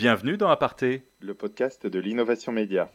[0.00, 2.88] Bienvenue dans Aparté, le podcast de l'innovation média.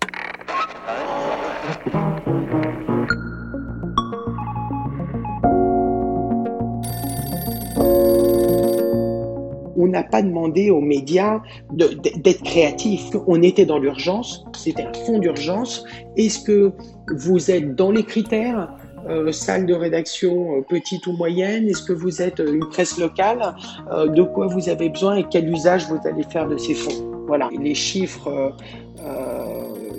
[9.78, 13.12] on n'a pas demandé aux médias d'être créatifs.
[13.28, 15.86] On était dans l'urgence, c'était un fond d'urgence.
[16.18, 16.72] Est-ce que
[17.16, 18.76] vous êtes dans les critères?
[19.08, 21.68] Euh, salle de rédaction euh, petite ou moyenne.
[21.68, 23.56] Est-ce que vous êtes euh, une presse locale?
[23.92, 27.26] De quoi vous avez besoin et quel usage vous allez faire de ces fonds?
[27.28, 28.54] Voilà, les chiffres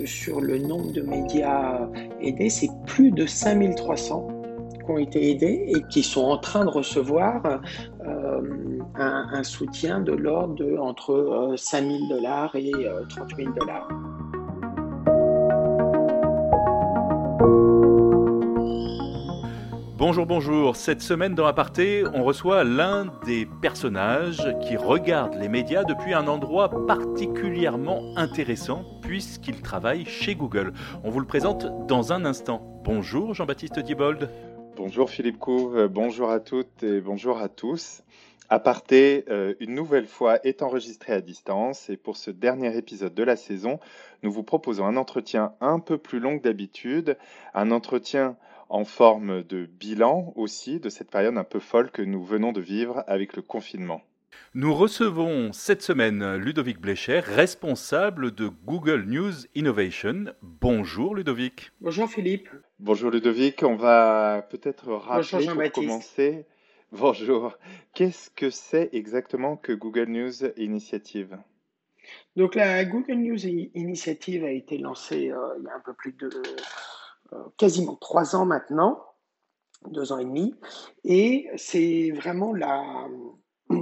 [0.05, 1.87] sur le nombre de médias
[2.21, 4.27] aidés, c'est plus de 5300
[4.73, 7.61] qui ont été aidés et qui sont en train de recevoir
[8.95, 12.71] un, soutien de l'ordre de entre 5 000 dollars et
[13.09, 13.89] 30 000 dollars.
[19.97, 20.75] Bonjour, bonjour.
[20.75, 26.27] Cette semaine dans Aparté, on reçoit l'un des personnages qui regarde les médias depuis un
[26.27, 30.71] endroit particulièrement intéressant puisqu'il travaille chez Google.
[31.03, 32.61] On vous le présente dans un instant.
[32.83, 34.29] Bonjour Jean-Baptiste Diebold.
[34.75, 38.03] Bonjour Philippe Couve, bonjour à toutes et bonjour à tous.
[38.49, 43.23] Aparté, euh, une nouvelle fois, est enregistré à distance et pour ce dernier épisode de
[43.23, 43.79] la saison,
[44.21, 47.17] nous vous proposons un entretien un peu plus long que d'habitude,
[47.55, 48.37] un entretien
[48.69, 52.61] en forme de bilan aussi de cette période un peu folle que nous venons de
[52.61, 54.01] vivre avec le confinement.
[54.53, 60.25] Nous recevons cette semaine Ludovic Blecher, responsable de Google News Innovation.
[60.41, 61.71] Bonjour Ludovic.
[61.81, 62.49] Bonjour Philippe.
[62.79, 63.63] Bonjour Ludovic.
[63.63, 66.45] On va peut-être rappeler pour commencer.
[66.91, 67.57] Bonjour.
[67.93, 71.37] Qu'est-ce que c'est exactement que Google News Initiative?
[72.35, 76.13] Donc la Google News Initiative a été lancée euh, il y a un peu plus
[76.13, 76.29] de
[77.57, 79.03] quasiment trois ans maintenant,
[79.89, 80.55] deux ans et demi,
[81.03, 83.07] et c'est vraiment la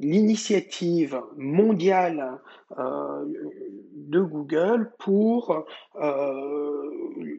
[0.00, 2.40] l'initiative mondiale
[2.78, 3.24] euh,
[3.92, 6.90] de Google pour euh,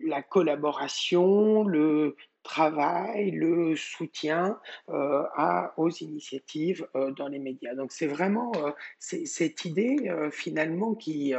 [0.06, 7.76] la collaboration, le travail, le soutien à, aux initiatives dans les médias.
[7.76, 8.52] Donc c'est vraiment
[8.98, 11.36] cette idée finalement qui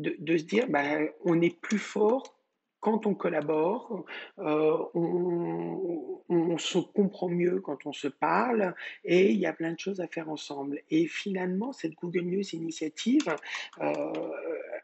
[0.00, 2.40] de, se dire ben, on est plus fort
[2.80, 4.04] quand on collabore,
[4.38, 8.74] euh, on, se comprend mieux quand on se parle
[9.04, 10.80] et il y a plein de choses à faire ensemble.
[10.90, 13.34] Et finalement, cette Google News initiative,
[13.80, 14.12] euh,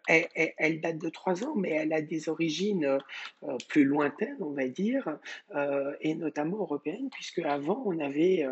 [0.08, 2.98] elle, date de trois ans, mais elle a des origines
[3.44, 5.18] euh, plus lointaines, on va dire,
[6.00, 8.46] et notamment européennes, puisque avant on avait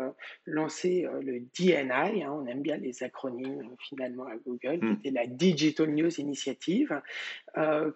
[0.45, 4.97] lancé le DNI, hein, on aime bien les acronymes finalement à Google, qui hmm.
[4.99, 7.01] était la Digital News Initiative,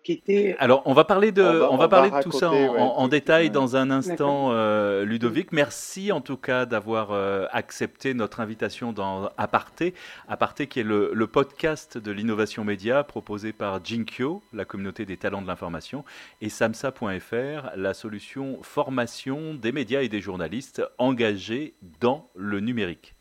[0.04, 0.56] qui était...
[0.60, 3.92] Alors, on va parler de on va, parler de tout ça en, détail dans un
[3.92, 5.52] instant, euh, Ludovic.
[5.52, 9.94] Merci en tout cas d'avoir euh, accepté notre invitation dans Aparté.
[10.28, 15.42] Aparté qui est le, podcast de l'innovation média proposé par Jinkyo, la communauté des talents
[15.42, 16.04] de l'information,
[16.42, 23.16] et samsa.fr, la solution formation des médias et des journalistes engagés dans le numérique.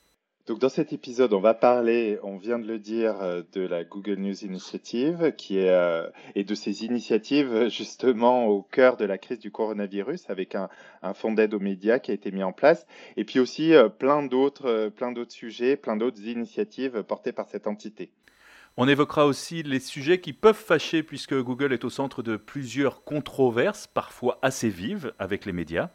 [0.49, 3.85] Donc dans cet épisode, on va parler, on vient de le dire, euh, de la
[3.85, 9.19] Google News Initiative, qui est euh, et de ces initiatives justement au cœur de la
[9.19, 10.71] crise du coronavirus, avec un,
[11.13, 12.87] fonds d'aide aux médias qui a été mis en place,
[13.19, 17.67] et puis aussi euh, plein d'autres, plein d'autres sujets, plein d'autres initiatives portées par cette
[17.67, 18.11] entité.
[18.81, 23.03] On évoquera aussi les sujets qui peuvent fâcher puisque Google est au centre de plusieurs
[23.03, 25.91] controverses, parfois assez vives, avec les médias.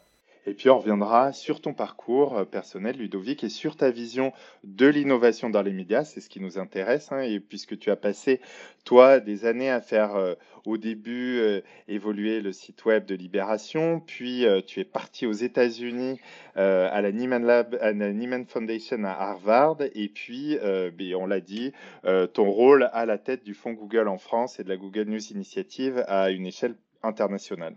[0.46, 4.32] Et puis on reviendra sur ton parcours euh, personnel, Ludovic, et sur ta vision
[4.62, 6.04] de l'innovation dans les médias.
[6.04, 8.40] C'est ce qui nous intéresse, hein, et puisque tu as passé,
[8.84, 10.34] toi, des années à faire euh,
[10.66, 16.20] au début euh, évoluer le site web de Libération, puis tu es parti aux États-Unis
[16.54, 21.40] à la Nieman Lab, à la Nieman Foundation à Harvard, et puis, ben, on l'a
[21.40, 21.72] dit,
[22.32, 25.32] ton rôle à la tête du fonds Google en France et de la Google News
[25.32, 27.74] Initiative à une échelle internationale.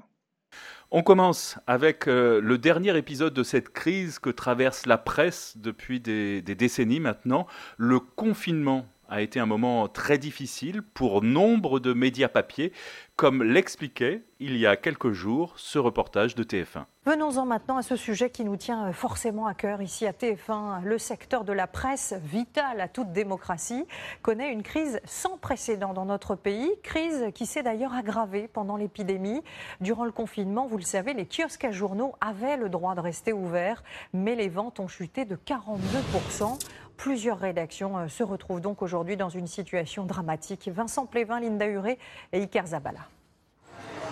[0.89, 5.99] On commence avec euh, le dernier épisode de cette crise que traverse la presse depuis
[5.99, 7.45] des décennies maintenant,
[7.77, 12.73] le confinement a été un moment très difficile pour nombre de médias papiers,
[13.15, 16.85] comme l'expliquait il y a quelques jours ce reportage de TF1.
[17.05, 20.83] Venons-en maintenant à ce sujet qui nous tient forcément à cœur ici à TF1.
[20.83, 23.85] Le secteur de la presse, vital à toute démocratie,
[24.21, 29.41] connaît une crise sans précédent dans notre pays, crise qui s'est d'ailleurs aggravée pendant l'épidémie.
[29.81, 33.33] Durant le confinement, vous le savez, les kiosques à journaux avaient le droit de rester
[33.33, 33.83] ouverts,
[34.13, 36.59] mais les ventes ont chuté de 42%.
[36.97, 40.69] Plusieurs rédactions euh, se retrouvent donc aujourd'hui dans une situation dramatique.
[40.73, 41.99] Vincent Plévin, Linda Huré
[42.33, 43.01] et Iker Zabala.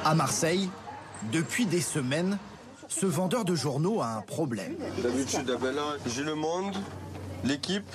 [0.04, 0.70] À Marseille,
[1.32, 2.38] depuis des semaines,
[2.88, 4.76] ce vendeur de journaux a un problème.
[5.02, 5.58] D'habitude,
[6.06, 6.76] j'ai le monde,
[7.44, 7.92] l'équipe.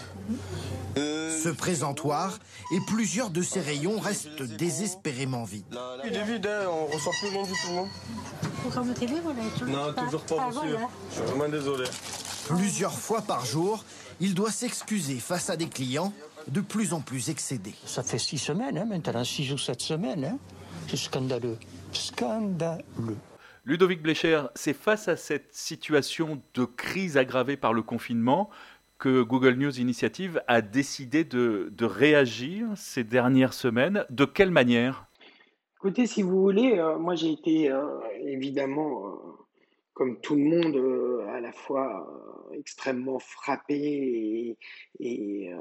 [0.97, 2.39] Ce présentoir
[2.73, 5.65] et plusieurs de ces rayons restent désespérément vides.
[6.05, 7.79] Il est vide, hein, on ressort plus long du tout.
[7.79, 7.87] Hein.
[8.63, 10.61] Programme TV, voilà, Non, toujours pas, Ah, monsieur.
[10.73, 10.89] voilà.
[11.11, 11.85] Je suis vraiment désolé.
[12.49, 13.85] Plusieurs fois par jour,
[14.21, 16.13] il doit s'excuser face à des clients
[16.49, 17.75] de plus en plus excédés.
[17.85, 20.25] Ça fait six semaines hein, maintenant, six ou sept semaines.
[20.25, 20.39] Hein.
[20.89, 21.59] C'est scandaleux.
[21.93, 23.17] Scandaleux.
[23.65, 28.51] Ludovic Blecher, c'est face à cette situation de crise aggravée par le confinement
[28.99, 34.05] que Google News Initiative a décidé de, de réagir ces dernières semaines.
[34.11, 35.07] De quelle manière?
[35.79, 37.83] Écoutez, si vous voulez, euh, moi j'ai été euh,
[38.27, 39.13] évidemment, euh,
[40.00, 44.56] comme tout le monde, euh, à la fois euh, extrêmement frappé
[44.99, 45.58] et, euh,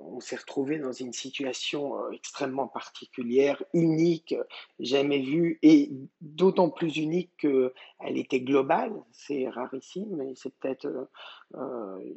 [0.00, 4.34] on s'est retrouvé dans une situation extrêmement particulière, unique,
[4.80, 5.90] jamais vue et
[6.22, 8.94] d'autant plus unique qu'elle était globale.
[9.12, 10.88] C'est rarissime, mais c'est peut-être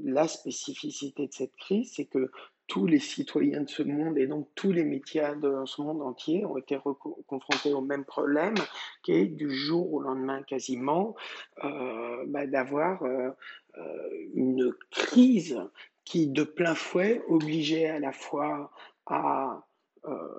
[0.06, 2.32] la spécificité de cette crise, c'est que
[2.68, 6.46] tous les citoyens de ce monde et donc tous les métiers de ce monde entier
[6.46, 6.78] ont été
[7.26, 8.56] confrontés au même problème,
[9.04, 11.16] qui est du jour au lendemain quasiment
[11.64, 13.30] euh, bah, d'avoir euh,
[13.78, 15.62] euh, une crise
[16.04, 18.72] qui de plein fouet obligeait à la fois
[19.06, 19.64] à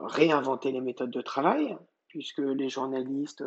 [0.00, 1.76] réinventer les méthodes de travail,
[2.06, 3.44] puisque les journalistes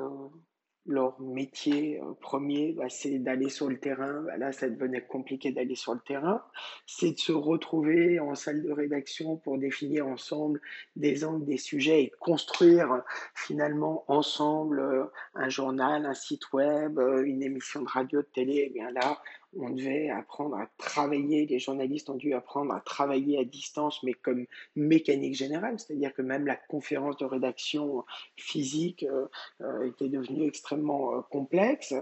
[0.86, 4.22] leur métier euh, premier, bah, c'est d'aller sur le terrain.
[4.22, 6.44] Bah, là, ça devenait compliqué d'aller sur le terrain.
[6.86, 10.60] C'est de se retrouver en salle de rédaction pour définir ensemble
[10.96, 13.04] des angles, des sujets et construire
[13.36, 15.06] finalement ensemble euh,
[15.36, 18.68] un journal, un site web, euh, une émission de radio, de télé.
[18.68, 19.22] Et bien là,
[19.58, 24.14] on devait apprendre à travailler, les journalistes ont dû apprendre à travailler à distance, mais
[24.14, 24.46] comme
[24.76, 28.06] mécanique générale, c'est-à-dire que même la conférence de rédaction
[28.38, 29.28] physique euh,
[29.62, 31.94] euh, était devenue extrêmement euh, complexe.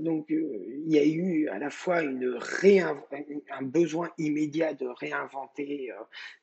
[0.00, 5.92] Donc il y a eu à la fois un besoin immédiat de réinventer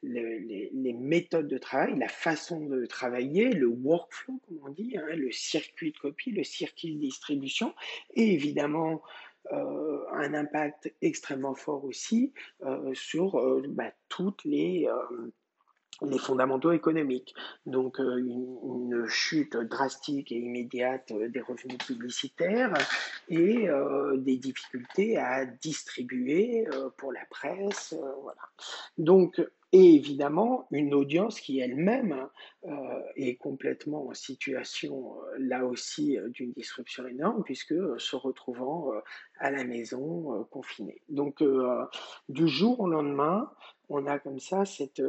[0.02, 4.96] le- les, les méthodes de travail, la façon de travailler, le workflow, comme on dit,
[4.98, 7.74] hein, le circuit de copie, le circuit de distribution,
[8.14, 9.02] et évidemment
[9.52, 12.34] euh, un impact extrêmement fort aussi
[12.64, 15.32] euh, sur euh, bah, toutes les, euh,
[16.04, 17.34] les fondamentaux économiques.
[17.66, 22.74] Donc une, chute drastique et immédiate des revenus publicitaires
[23.30, 23.68] et
[24.16, 26.66] des difficultés à distribuer
[26.98, 27.96] pour la presse.
[28.22, 28.42] voilà.
[28.98, 29.42] Donc,
[29.74, 32.28] et évidemment, une audience qui elle-même
[32.66, 38.92] euh, est complètement en situation, euh, là aussi, euh, d'une disruption énorme, puisque se retrouvant
[39.40, 41.02] à la maison, confinée.
[41.10, 41.44] Donc,
[42.30, 43.52] du jour au lendemain,
[43.90, 45.02] on a comme ça cette,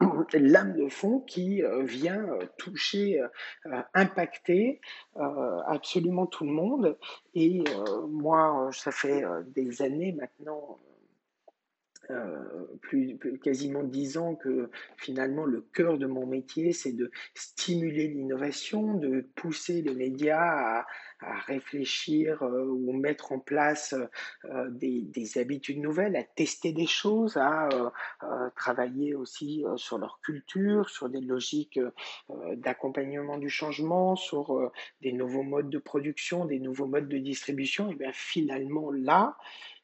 [0.34, 3.22] lame de fond qui vient toucher,
[3.94, 4.80] impacter
[5.16, 6.98] absolument tout le monde.
[7.34, 7.64] Et
[8.08, 10.78] moi, ça fait des années maintenant,
[12.10, 12.66] euh,
[13.42, 19.20] quasiment dix ans que finalement le cœur de mon métier, c'est de stimuler l'innovation, de
[19.36, 20.86] pousser les médias à,
[21.46, 23.94] réfléchir euh, ou mettre en place
[24.44, 27.68] euh, des, des habitudes nouvelles, à tester des choses, à
[28.56, 31.78] travailler aussi sur leur culture, sur des logiques
[32.56, 37.90] d'accompagnement du changement, sur des nouveaux modes de production, des nouveaux modes de distribution.
[37.90, 39.36] Et bien finalement là,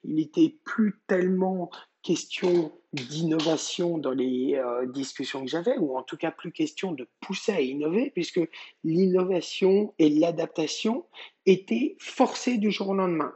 [0.04, 1.70] il était plus tellement
[2.08, 7.06] question d'innovation dans les euh, discussions que j'avais, ou en tout cas plus question de
[7.20, 8.40] pousser à innover, puisque
[8.82, 11.04] l'innovation et l'adaptation
[11.44, 13.34] étaient forcées du jour au lendemain.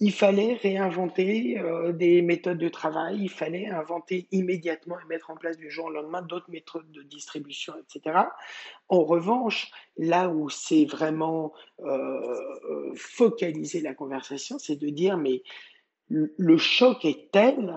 [0.00, 5.36] Il fallait réinventer euh, des méthodes de travail, il fallait inventer immédiatement et mettre en
[5.36, 8.18] place du jour au lendemain d'autres méthodes de distribution, etc.
[8.90, 15.42] En revanche, là où c'est vraiment euh, euh, focaliser la conversation, c'est de dire mais
[16.10, 17.72] le choc est tel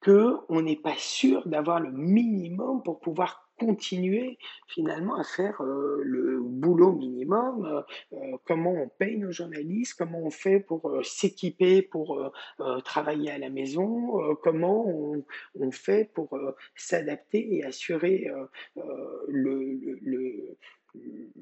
[0.00, 6.00] que on n'est pas sûr d'avoir le minimum pour pouvoir continuer finalement à faire euh,
[6.02, 7.82] le boulot minimum, euh,
[8.16, 12.32] euh, comment on paye nos journalistes, comment on fait pour s'équiper, pour
[12.84, 16.36] travailler à la maison, comment on, fait pour
[16.74, 18.26] s'adapter et assurer
[19.28, 20.56] le, le-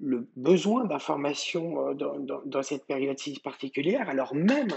[0.01, 4.69] le besoin d'information euh, dans, dans- dans cette période si particulière, alors même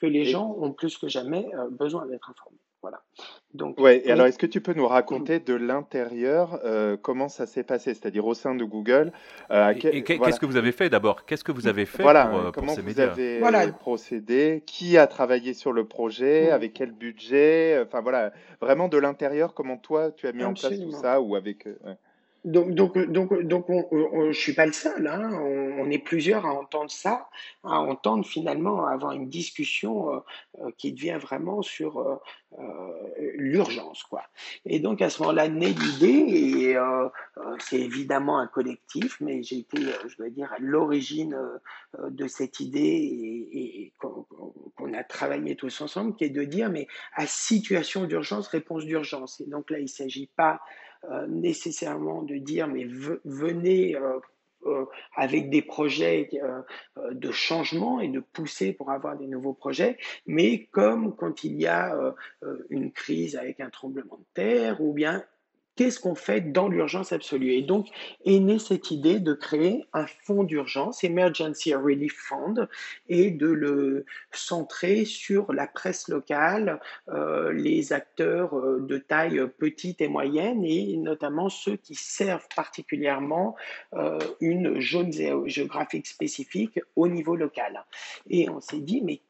[0.00, 2.58] que les Et- gens ont plus que jamais euh, besoin d'être informés.
[2.82, 3.02] Voilà.
[3.52, 4.10] Donc, Ouais, et oui.
[4.12, 8.24] alors est-ce que tu peux nous raconter de l'intérieur euh, comment ça s'est passé, c'est-à-dire
[8.26, 9.12] au sein de Google,
[9.50, 10.24] euh, Et, voilà.
[10.24, 11.26] qu'est-ce que vous avez fait d'abord?
[11.26, 13.10] Qu'est-ce que vous avez fait Voilà, pour, euh, pour comment ces vous médias?
[13.12, 13.66] avez Voilà.
[13.72, 16.54] procédé, qui a travaillé sur le projet, Mm.
[16.54, 18.32] avec quel budget, enfin voilà,
[18.62, 21.66] vraiment de l'intérieur, comment toi tu as mis en place tout ça ou avec.
[21.66, 21.96] euh, ouais.
[22.44, 25.06] Donc, donc, donc, donc on, je suis pas le seul.
[25.06, 25.30] Hein.
[25.78, 27.28] On, est plusieurs à entendre ça,
[27.64, 30.18] à entendre finalement avoir une discussion euh,
[30.60, 32.16] euh, qui devient vraiment sur euh,
[33.36, 34.22] l'urgence, quoi.
[34.64, 36.76] Et donc à ce moment-là naît l'idée, et
[37.58, 39.78] c'est évidemment un collectif, mais j'ai été,
[40.08, 41.38] je dois dire, à l'origine
[41.96, 47.26] de cette idée et, qu'on a travaillé tous ensemble, qui est de dire, mais à
[47.26, 49.40] situation d'urgence, réponse d'urgence.
[49.40, 50.60] Et donc là, il s'agit pas
[51.28, 52.86] nécessairement de dire mais
[53.24, 54.18] venez euh,
[54.66, 54.84] euh,
[55.16, 56.28] avec des projets
[57.10, 61.66] de changement et de pousser pour avoir des nouveaux projets, mais comme quand il y
[61.66, 62.14] a
[62.68, 65.24] une crise avec un tremblement de terre ou bien
[65.80, 67.86] qu'est-ce qu'on fait dans l'urgence absolue Et donc
[68.26, 72.68] est née cette idée de créer un fonds d'urgence, Emergency Relief Fund,
[73.08, 80.02] et de le centrer sur la presse locale, euh, les acteurs euh, de taille petite
[80.02, 83.56] et moyenne, et notamment ceux qui servent particulièrement
[83.94, 85.14] euh, une zone
[85.46, 87.86] géographique spécifique au niveau local.
[88.28, 89.22] Et on s'est dit, mais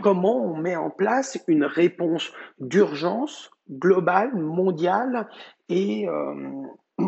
[0.00, 5.28] comment on met en place une réponse d'urgence globale, mondiale
[5.68, 6.62] et, euh,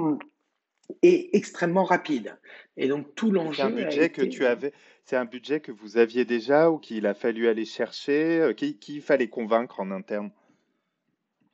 [1.02, 2.36] et extrêmement rapide.
[2.76, 3.62] Et donc tout l'enjeu.
[3.62, 4.72] C'est un budget que tu avais.
[5.04, 9.02] C'est un budget que vous aviez déjà ou qu'il a fallu aller chercher, euh, qu'il
[9.02, 10.30] fallait convaincre en interne?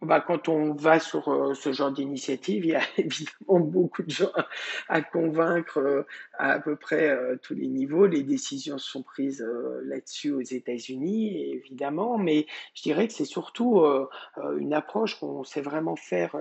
[0.03, 4.11] Bah, quand on va sur euh, ce genre d'initiative, il y a évidemment beaucoup de
[4.11, 4.31] gens
[4.89, 6.07] à convaincre euh,
[6.39, 8.07] à peu près euh, tous les niveaux.
[8.07, 9.45] Les décisions sont prises
[9.85, 13.85] là-dessus aux États-Unis, évidemment, mais je dirais que c'est surtout
[14.59, 16.37] une approche qu'on sait vraiment faire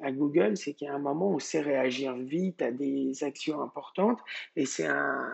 [0.00, 3.24] à Google, c'est qu'il y a un moment où on sait réagir vite à des
[3.24, 4.18] actions importantes,
[4.56, 5.30] et c'est un,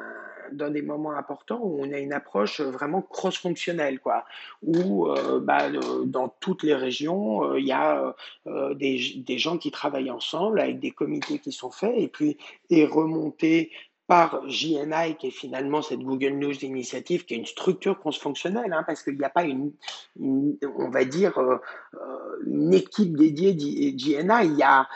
[0.53, 4.25] dans des moments importants où on a une approche vraiment cross-fonctionnelle, quoi,
[4.63, 5.09] où
[5.43, 5.71] bah,
[6.05, 8.15] dans toutes les régions, il y a
[8.47, 12.39] euh, des, des, gens qui travaillent ensemble avec des comités qui sont faits et puis
[12.71, 13.71] est remonté
[14.07, 18.85] par JNI, qui est finalement cette Google News initiative, qui est une structure cross-fonctionnelle, hein,
[18.87, 19.73] parce qu'il n'y a pas une,
[20.19, 21.57] on va dire, euh,
[21.95, 23.53] euh, une équipe dédiée
[23.99, 24.47] JNI.
[24.47, 24.89] Il y a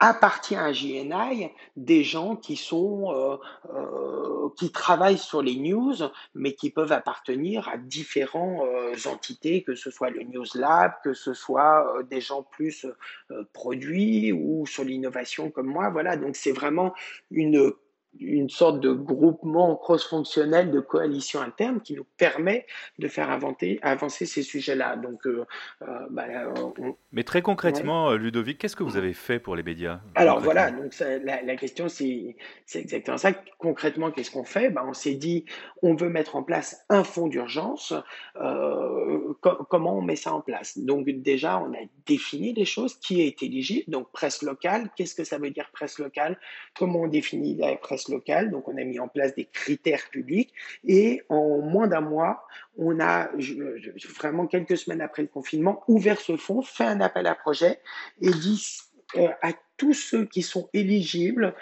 [0.00, 3.36] appartient à JNI des gens qui sont euh,
[3.74, 5.94] euh, qui travaillent sur les news,
[6.34, 11.14] mais qui peuvent appartenir à différentes euh, entités, que ce soit le News Lab, que
[11.14, 12.86] ce soit euh, des gens plus
[13.30, 15.90] euh, produits ou sur l'innovation comme moi.
[15.90, 16.94] Voilà, donc c'est vraiment
[17.30, 17.72] une
[18.20, 22.66] une sorte de groupement cross-fonctionnel de coalition interne qui nous permet
[22.98, 24.96] de faire avancer, avancer ces sujets-là.
[24.96, 25.44] Donc, euh,
[25.82, 26.26] euh, bah,
[27.12, 30.94] Mais très concrètement, Ludovic, qu'est-ce que vous avez fait pour les médias Alors voilà, donc
[30.98, 32.36] la, question c'est
[32.74, 33.32] exactement ça.
[33.58, 34.70] Concrètement, qu'est-ce qu'on fait?
[34.70, 35.44] Bah, On s'est dit,
[35.82, 37.92] on veut mettre en place un fonds d'urgence.
[38.40, 39.34] Euh,
[39.68, 40.78] comment on met ça en place?
[40.78, 44.90] Donc déjà, on a défini les choses, qui est éligible, donc presse locale.
[44.96, 46.38] Qu'est-ce que ça veut dire presse locale?
[46.76, 50.52] Comment on définit la presse Donc, on a mis en place des critères publics
[50.86, 52.46] et en moins d'un mois,
[52.76, 53.28] on a
[54.18, 57.80] vraiment quelques semaines après le confinement ouvert ce fonds, fait un appel à projet
[58.20, 58.80] et dit
[59.16, 61.54] euh, à tous ceux qui sont éligibles,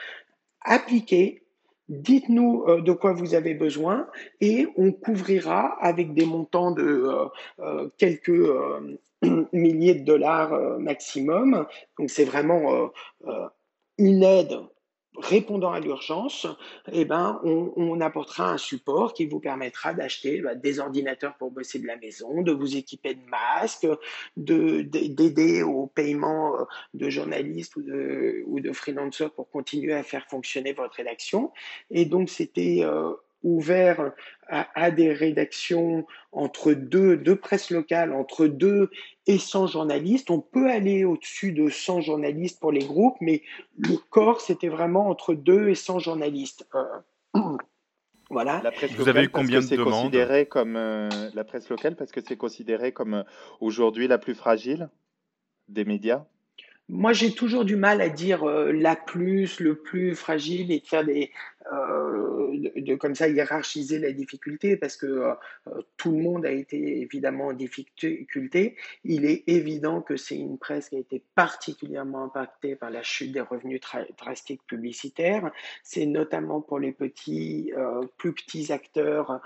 [0.62, 1.44] appliquez,
[1.88, 4.08] dites-nous euh, de quoi vous avez besoin
[4.40, 7.06] et on couvrira avec des montants de
[7.60, 8.42] euh, quelques
[9.52, 11.66] milliers de dollars maximum.
[11.98, 12.90] Donc c'est vraiment
[13.98, 14.58] une aide
[15.18, 16.46] répondant à l'urgence,
[16.92, 21.78] eh ben, on, apportera un support qui vous permettra d'acheter bah, des ordinateurs pour bosser
[21.78, 23.86] de la maison, de vous équiper de masques,
[24.36, 30.26] d'aider au paiement euh, de journalistes ou de, ou de freelancers pour continuer à faire
[30.26, 31.52] fonctionner votre rédaction.
[31.90, 33.12] Et donc, c'était euh,
[33.46, 34.12] ouvert
[34.48, 38.90] à, des rédactions entre deux, deux presses locales, entre deux
[39.26, 40.30] et 100 journalistes.
[40.30, 43.42] On peut aller au-dessus de 100 journalistes pour les groupes, mais
[43.78, 46.68] le corps, c'était vraiment entre deux et 100 journalistes.
[46.74, 47.40] Euh,
[48.30, 48.60] voilà.
[48.62, 52.12] La presse Vous avez eu combien de demandes considéré comme euh, la presse locale parce
[52.12, 53.22] que c'est considéré comme euh,
[53.60, 54.88] aujourd'hui la plus fragile
[55.68, 56.24] des médias?
[56.88, 61.04] Moi, j'ai toujours du mal à dire la plus, le plus fragile et de faire
[61.04, 61.32] des,
[62.64, 65.34] euh, de, comme ça hiérarchiser la difficulté parce que euh,
[65.96, 68.76] tout le monde a été évidemment en difficulté.
[69.04, 73.32] Il est évident que c'est une presse qui a été particulièrement impactée par la chute
[73.32, 73.80] des revenus
[74.18, 75.50] drastiques publicitaires.
[75.82, 79.40] C'est notamment pour les petits, euh, plus petits acteurs,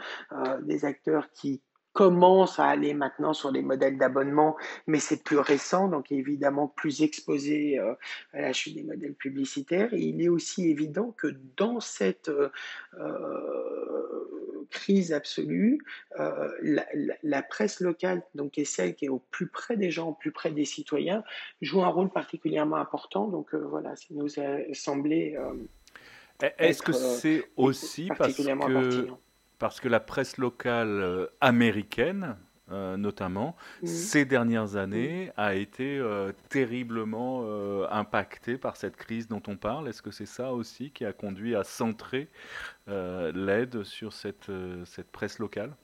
[0.62, 1.60] des acteurs qui
[1.92, 4.56] commence à aller maintenant sur les modèles d'abonnement,
[4.86, 7.94] mais c'est plus récent, donc évidemment plus exposé euh,
[8.32, 9.92] à la chute des modèles publicitaires.
[9.92, 12.48] Et il est aussi évident que dans cette, euh,
[12.98, 14.26] euh
[14.70, 15.80] crise absolue.
[16.62, 20.30] La, presse locale, donc est celle qui est au plus près des gens, au plus
[20.30, 21.24] près des citoyens,
[21.60, 23.26] joue un rôle particulièrement important.
[23.26, 25.36] Donc voilà, ça nous a semblé.
[26.58, 29.08] Est-ce que c'est aussi parce que,
[29.60, 32.36] parce que la presse locale américaine,
[32.72, 33.86] euh, notamment, mmh.
[33.86, 35.40] ces dernières années, mmh.
[35.40, 39.88] a été euh, terriblement euh, impacté par cette crise dont on parle.
[39.88, 42.28] Est-ce que c'est ça aussi qui a conduit à centrer
[42.86, 44.50] l'aide sur cette,
[44.84, 45.74] cette presse locale?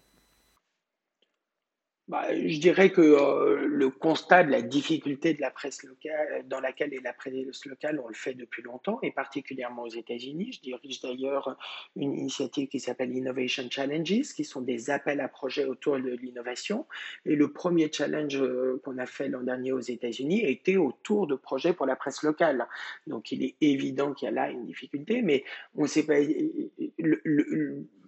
[2.09, 6.61] Bah, je dirais que euh, le constat de la difficulté de la presse locale, dans
[6.61, 10.53] laquelle est la presse locale, on le fait depuis longtemps, et particulièrement aux États-Unis.
[10.53, 11.59] Je dirige d'ailleurs
[11.97, 16.87] une initiative qui s'appelle Innovation Challenges, qui sont des appels à projets autour de l'innovation.
[17.25, 21.35] Et le premier challenge euh, qu'on a fait l'an dernier aux États-Unis était autour de
[21.35, 22.69] projets pour la presse locale.
[23.09, 25.43] Donc il est évident qu'il y a là une difficulté, mais
[25.75, 26.15] on ne sait pas.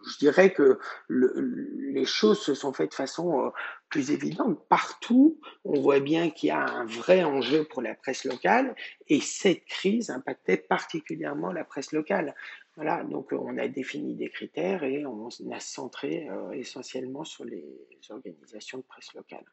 [0.08, 3.50] Je dirais que les choses se sont faites de façon euh,
[3.88, 4.58] plus évidente.
[4.68, 8.74] Partout, on voit bien qu'il y a un vrai enjeu pour la presse locale
[9.08, 12.34] et cette crise impactait particulièrement la presse locale.
[12.76, 17.64] Voilà, donc on a défini des critères et on a centré euh, essentiellement sur les
[18.10, 19.44] organisations de presse locale.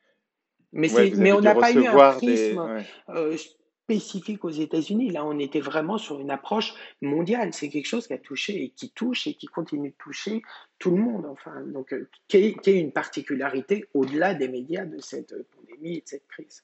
[0.72, 3.38] Mais, mais on n'a pas eu un prisme euh,
[3.86, 5.12] spécifique aux États-Unis.
[5.12, 7.54] Là, on était vraiment sur une approche mondiale.
[7.54, 10.42] C'est quelque chose qui a touché et qui touche et qui continue de toucher
[10.80, 11.26] tout le monde.
[11.28, 16.08] Enfin, donc, euh, qui est, une particularité au-delà des médias de cette pandémie et de
[16.08, 16.64] cette crise.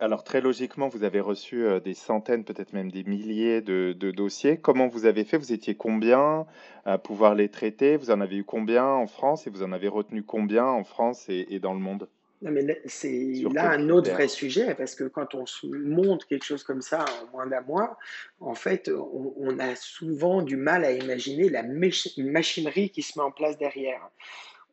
[0.00, 4.58] Alors très logiquement, vous avez reçu euh, des centaines, peut-être même des milliers de, dossiers.
[4.58, 5.38] Comment vous avez fait?
[5.38, 6.44] Vous étiez combien
[6.84, 7.96] à pouvoir les traiter?
[7.96, 11.26] Vous en avez eu combien en France et vous en avez retenu combien en France
[11.28, 12.08] et dans le monde?
[12.50, 16.64] Mais c'est là un autre vrai sujet, parce que quand on se monte quelque chose
[16.64, 17.96] comme ça en moins d'un mois,
[18.40, 23.30] en fait, on, a souvent du mal à imaginer la machinerie qui se met en
[23.30, 24.00] place derrière.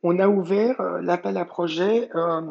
[0.01, 2.41] On a ouvert euh, l'appel à projet euh,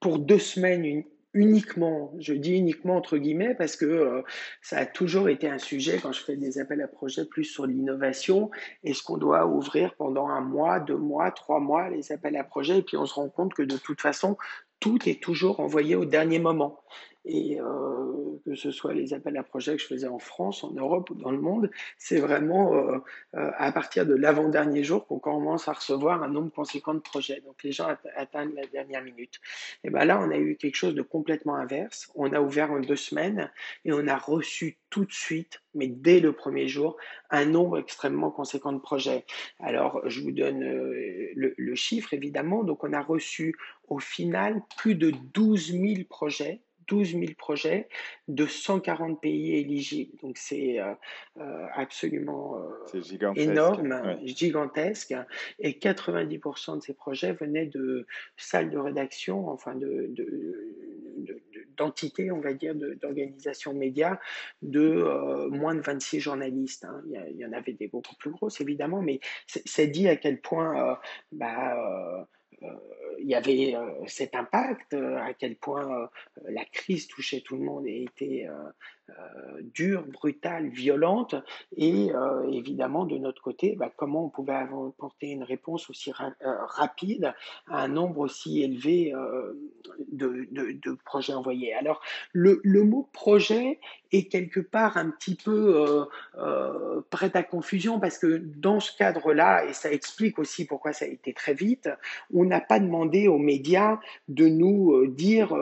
[0.00, 4.22] pour deux semaines uniquement, je dis uniquement entre guillemets, parce que euh,
[4.62, 7.66] ça a toujours été un sujet quand je fais des appels à projets plus sur
[7.66, 8.50] l'innovation.
[8.84, 12.78] Est-ce qu'on doit ouvrir pendant un mois, deux mois, trois mois les appels à projets?
[12.78, 14.36] Et puis on se rend compte que de toute façon,
[14.80, 16.80] tout est toujours envoyé au dernier moment
[17.24, 20.70] et euh, que ce soit les appels à projets que je faisais en France, en
[20.70, 22.98] Europe ou dans le monde, c'est vraiment euh,
[23.34, 27.40] euh, à partir de l'avant-dernier jour qu'on commence à recevoir un nombre conséquent de projets.
[27.44, 29.40] Donc les gens atteignent la dernière minute.
[29.84, 32.10] Et ben là, on a eu quelque chose de complètement inverse.
[32.14, 33.50] On a ouvert en deux semaines
[33.84, 36.96] et on a reçu tout de suite, mais dès le premier jour,
[37.30, 39.26] un nombre extrêmement conséquent de projets.
[39.60, 42.64] Alors, je vous donne le chiffre, évidemment.
[42.64, 43.54] Donc, on a reçu
[43.88, 47.88] au final plus de 12 000 projets 12 000 projets
[48.28, 50.16] de 140 pays éligibles.
[50.22, 50.94] Donc c'est euh,
[51.38, 52.58] euh, absolument
[52.94, 55.14] euh, énorme, gigantesque.
[55.58, 60.12] Et 90% de ces projets venaient de salles de rédaction, enfin de,
[61.76, 64.18] d'entités, on va dire, d'organisations médias
[64.62, 66.84] de moins de 26 journalistes.
[66.84, 67.02] Hein.
[67.30, 70.98] Il, y, en avait des beaucoup plus grosses, évidemment, mais c'est dit à quel point
[71.32, 72.24] bah, euh,
[73.20, 76.08] il y avait euh, cet impact, euh, à quel point
[76.44, 78.48] la crise touchait tout le monde et était
[79.10, 81.34] euh, dure, brutale, violente,
[81.76, 86.32] et euh, évidemment de notre côté, bah, comment on pouvait apporter une réponse aussi euh,
[86.66, 87.32] rapide
[87.68, 89.14] à un nombre aussi élevé
[90.12, 91.74] de, projets envoyés?
[91.74, 93.80] Alors le, le, mot projet
[94.12, 96.06] est quelque part un petit peu
[97.10, 101.08] prêt à confusion parce que dans ce cadre-là, et ça explique aussi pourquoi ça a
[101.08, 101.88] été très vite,
[102.34, 105.54] on n'a pas demandé aux médias de nous dire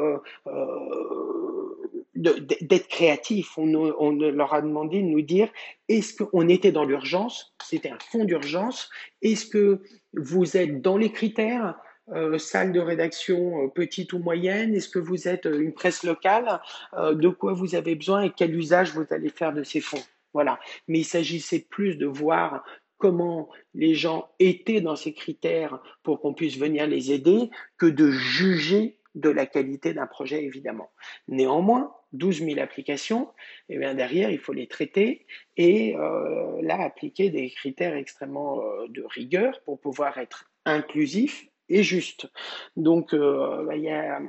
[2.16, 3.56] d'être créatifs.
[3.58, 5.48] On, leur a demandé de nous dire
[5.88, 7.54] est-ce qu'on était dans l'urgence?
[7.62, 8.90] C'était un fond d'urgence.
[9.22, 9.82] Est-ce que
[10.14, 11.78] vous êtes dans les critères
[12.12, 14.74] euh, salle de rédaction euh, petite ou moyenne?
[14.74, 16.60] Est-ce que vous êtes euh, une presse locale?
[16.94, 20.02] De quoi vous avez besoin et quel usage vous allez faire de ces fonds?
[20.32, 20.58] Voilà.
[20.88, 22.64] Mais il s'agissait plus de voir
[22.98, 28.10] comment les gens étaient dans ces critères pour qu'on puisse venir les aider que de
[28.10, 30.90] juger de la qualité d'un projet, évidemment.
[31.26, 33.30] Néanmoins, 12 000 applications,
[33.68, 38.62] et eh bien derrière, il faut les traiter et euh, là, appliquer des critères extrêmement
[38.62, 42.30] euh, de rigueur pour pouvoir être inclusif et juste.
[42.76, 44.20] Donc, euh, bah, il y a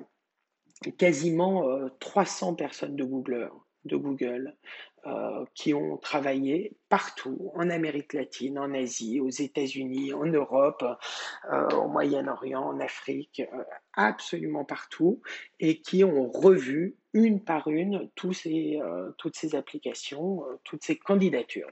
[0.97, 3.49] quasiment 300 personnes de Google,
[3.85, 4.55] de Google
[5.05, 10.83] euh, qui ont travaillé partout, en Amérique latine, en Asie, aux États-Unis, en Europe,
[11.53, 15.21] euh, au Moyen-Orient, en Afrique, euh, absolument partout,
[15.59, 21.69] et qui ont revu une par une toutes ces applications, toutes ces candidatures.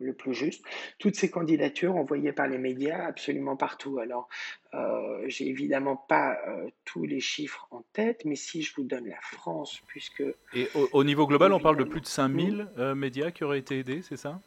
[0.00, 0.64] Le plus juste.
[0.98, 3.98] Toutes ces candidatures envoyées par les médias absolument partout.
[3.98, 4.28] Alors,
[4.74, 9.06] euh, j'ai évidemment pas euh, tous les chiffres en tête, mais si je vous donne
[9.06, 10.24] la France, puisque...
[10.54, 13.78] Et au, niveau global, on parle de plus de 5000 euh, médias qui auraient été
[13.78, 14.40] aidés, c'est ça?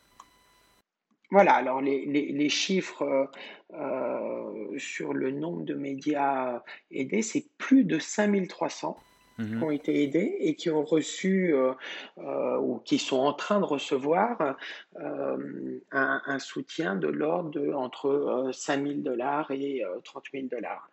[1.30, 3.30] Voilà, alors les, les, les chiffres
[3.74, 8.98] euh, sur le nombre de médias aidés, c'est plus de 5300
[9.38, 9.63] qui mhm.
[9.63, 11.73] ont été aidés et qui ont reçu euh,
[12.17, 14.56] euh, ou qui sont en train de recevoir
[15.00, 20.89] euh, un, un, soutien de l'ordre de entre 5 000 dollars et 30 000 dollars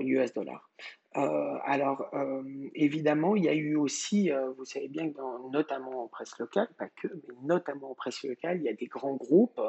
[0.00, 0.70] US dollars.
[1.16, 2.42] Euh, alors, euh,
[2.74, 6.36] évidemment, il y a eu aussi, euh, vous savez bien que dans, notamment en presse
[6.40, 9.60] locale, pas que, mais notamment en presse locale, il y a des grands groupes,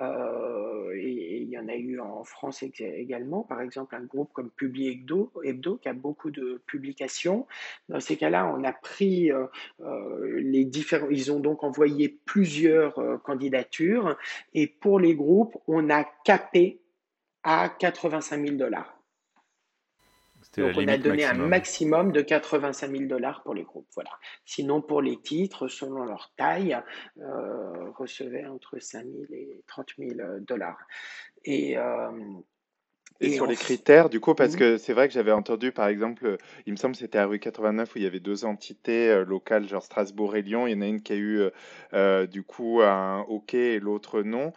[0.00, 4.88] et, il y en a eu en France également, par exemple un groupe comme Publi
[4.88, 7.46] Hebdo, Hebdo qui a beaucoup de publications.
[7.88, 9.30] Dans ces cas-là, on a pris
[10.36, 14.16] les différents, ils ont donc envoyé plusieurs candidatures,
[14.54, 16.80] et pour les groupes, on a capé
[17.42, 18.95] à 85 000 dollars.
[20.56, 23.88] Donc on a donné un maximum de 85 000 dollars pour les groupes.
[23.94, 24.10] Voilà.
[24.44, 26.78] Sinon, pour les titres, selon leur taille,
[27.18, 30.78] euh, recevaient entre 5 000 et 30 000 dollars.
[31.44, 32.10] Et, euh,
[33.20, 34.58] et, sur les critères, du coup, parce mmh.
[34.58, 37.38] que c'est vrai que j'avais entendu, par exemple, il me semble que c'était à rue
[37.38, 40.66] 89 où il y avait deux entités euh, locales, genre Strasbourg et Lyon.
[40.66, 41.50] Il y en a une qui a eu, euh,
[41.94, 44.52] euh, du coup, un OK et l'autre non.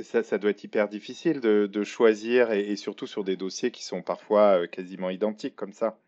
[0.00, 3.70] ça, ça doit être hyper difficile de, de choisir et, et, surtout sur des dossiers
[3.70, 5.98] qui sont parfois quasiment identiques comme ça.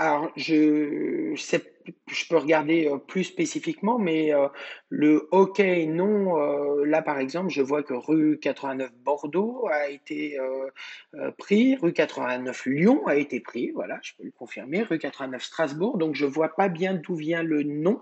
[0.00, 4.46] Alors, je, je peux regarder euh, plus spécifiquement, mais euh,
[4.90, 5.58] le OK
[5.88, 10.38] non, euh, là par exemple, je vois que rue 89 Bordeaux a été
[11.36, 15.98] pris, rue 89 Lyon a été pris, voilà, je peux le confirmer, rue 89 Strasbourg,
[15.98, 18.00] donc je vois pas bien d'où vient le nom.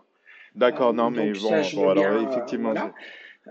[0.54, 2.74] D'accord, non, mais bon, alors effectivement.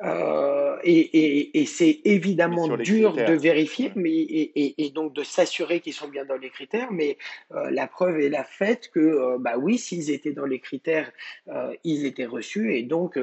[0.04, 5.94] Euh, et, et, et c'est évidemment dur de vérifier, mais et, donc de s'assurer qu'ils
[5.94, 6.92] sont bien dans les critères.
[6.92, 7.18] Mais
[7.54, 11.12] euh, la preuve est la faite que, euh, bah oui, s'ils étaient dans les critères,
[11.48, 12.76] euh, ils étaient reçus.
[12.76, 13.18] Et donc,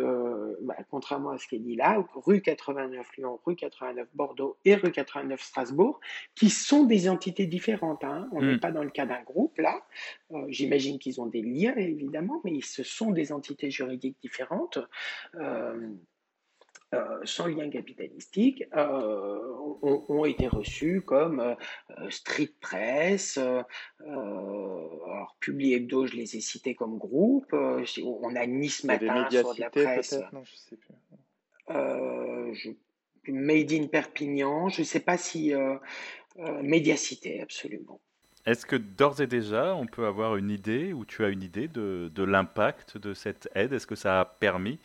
[0.62, 4.74] bah, contrairement à ce qui est dit là, rue 89 Lyon, rue 89 Bordeaux et
[4.74, 6.00] rue 89 Strasbourg,
[6.35, 8.04] qui sont des entités différentes.
[8.04, 8.28] Hein.
[8.32, 8.61] On n'est hmm.
[8.61, 9.82] pas dans le cas d'un groupe là.
[10.48, 14.78] J'imagine qu'ils ont des liens évidemment, mais ce sont des entités juridiques différentes.
[16.94, 19.38] Euh, sans lien capitalistique euh,
[19.81, 21.55] ont, été reçus comme euh,
[22.11, 29.26] Street Press, alors Publi Hebdo, je les ai cités comme groupe, on a Nice Matin
[29.31, 30.20] sur de la presse.
[30.35, 30.94] Non, je sais plus.
[33.28, 35.55] Made in Perpignan, je ne sais pas si
[36.37, 38.00] Médiacité, absolument.
[38.44, 41.68] Est-ce que d'ores et déjà, on peut avoir une idée, ou tu as une idée
[41.68, 43.72] de, de l'impact de cette aide?
[43.72, 44.78] Est-ce que ça a permis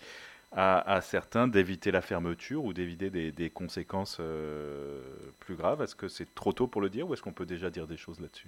[0.60, 5.02] à, certains d'éviter la fermeture ou d'éviter des, conséquences euh,
[5.40, 5.84] plus graves?
[5.84, 7.98] Est-ce que c'est trop tôt pour le dire ou est-ce qu'on peut déjà dire des
[7.98, 8.48] choses là-dessus?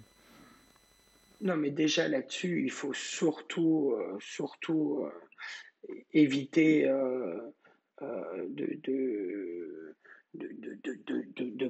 [1.42, 9.96] Non, mais déjà là-dessus, il faut surtout, euh, surtout euh, éviter de de,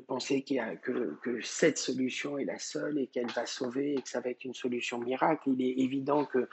[0.09, 4.01] penser qu'il a, que, que, cette solution est la seule et qu'elle va sauver et
[4.01, 5.49] que ça va être une solution miracle.
[5.49, 6.49] Il est évident que,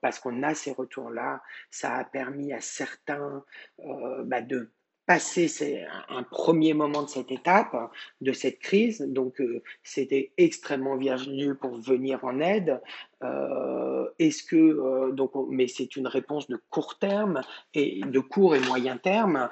[0.00, 3.44] parce qu'on a ces retours-là, ça a permis à certains
[3.80, 4.70] euh, bah, de
[5.06, 7.74] passer c'est un, premier moment de cette étape,
[8.20, 9.00] de cette crise.
[9.00, 12.78] Donc, euh, c'était extrêmement bienvenu pour venir en aide.
[13.24, 17.40] Euh, est-ce que donc, mais c'est une réponse de court terme
[17.72, 19.48] et de court et moyen terme.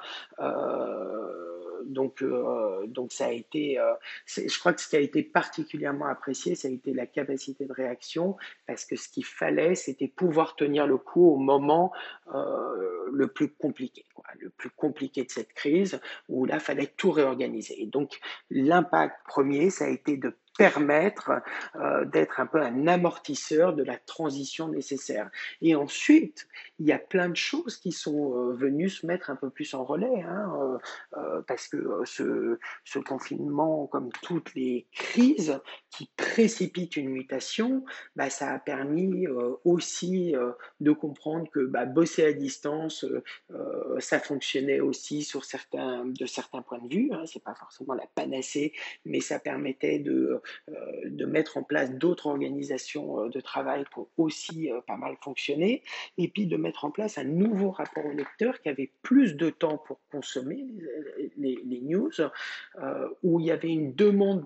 [1.87, 2.23] Donc,
[2.87, 3.79] donc ça a été,
[4.25, 7.73] je crois que ce qui a été particulièrement apprécié, ça a été la capacité de
[7.73, 11.91] réaction, parce que ce qu'il fallait, c'était pouvoir tenir le coup au moment
[12.33, 14.05] le plus compliqué,
[14.39, 17.85] le plus compliqué de cette crise où là, fallait tout réorganiser.
[17.85, 18.19] Donc,
[18.49, 21.31] l'impact premier, ça a été de permettre
[21.75, 25.29] euh, d'être un peu un amortisseur de la transition nécessaire.
[25.61, 26.47] Et ensuite,
[26.79, 29.73] il y a plein de choses qui sont euh, venues se mettre un peu plus
[29.73, 30.79] en relais, hein,
[31.17, 35.59] euh, parce que ce, ce, confinement, comme toutes les crises
[35.91, 39.27] qui précipitent une mutation, bah, ça a permis
[39.63, 40.33] aussi
[40.79, 43.05] de comprendre que bah, bosser à distance,
[43.99, 47.09] ça fonctionnait aussi sur certains, de certains points de vue.
[47.13, 48.73] Hein, c'est pas forcément la panacée,
[49.05, 50.41] mais ça permettait de
[51.05, 55.83] de mettre en place d'autres organisations euh, de travail pour aussi euh, pas mal fonctionner,
[56.17, 59.49] et puis de mettre en place un nouveau rapport au lecteur qui avait plus de
[59.49, 60.65] temps pour consommer
[61.37, 62.11] les, les news,
[63.23, 64.45] où il y avait une demande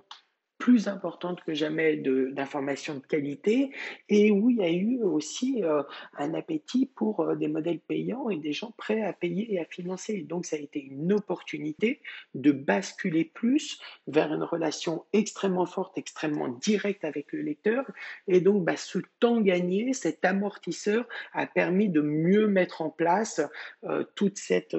[0.62, 3.72] plus importante que jamais d'informations de, qualité
[4.10, 5.82] et où il y a eu aussi euh,
[6.20, 9.66] un appétit pour euh, des modèles payants et des gens prêts à payer et à
[9.66, 10.22] financer.
[10.22, 12.00] Donc ça a été une opportunité
[12.36, 17.84] de basculer plus vers une relation extrêmement forte, extrêmement directe avec le lecteur.
[18.28, 23.42] Et donc bah, ce temps gagné, cet amortisseur a permis de mieux mettre en place
[23.86, 24.76] euh, toute cette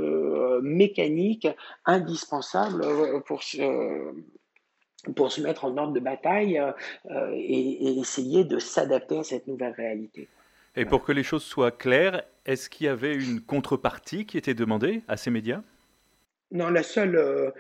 [0.63, 1.49] mécanique
[1.87, 2.85] indispensable
[3.25, 3.43] pour
[5.17, 6.73] pour se mettre en ordre de bataille euh,
[7.11, 10.29] euh, et, essayer de s'adapter à cette nouvelle réalité.
[10.77, 14.55] Et pour que les choses soient claires, est-ce qu'il y avait une contrepartie qui était
[14.55, 15.63] demandée à ces médias?
[16.53, 17.51] Non, la seule, euh,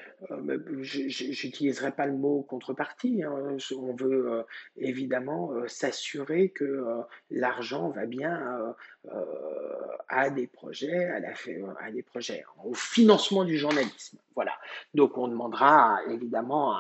[0.82, 3.22] j'utiliserai pas le mot contrepartie.
[3.22, 3.56] Hein.
[3.76, 4.44] on veut
[4.76, 6.84] évidemment s'assurer que
[7.30, 8.74] l'argent va bien
[10.08, 11.32] à des projets, à, la,
[11.90, 14.18] des projets au financement du journalisme.
[14.34, 14.52] Voilà.
[14.94, 16.76] Donc on demandera évidemment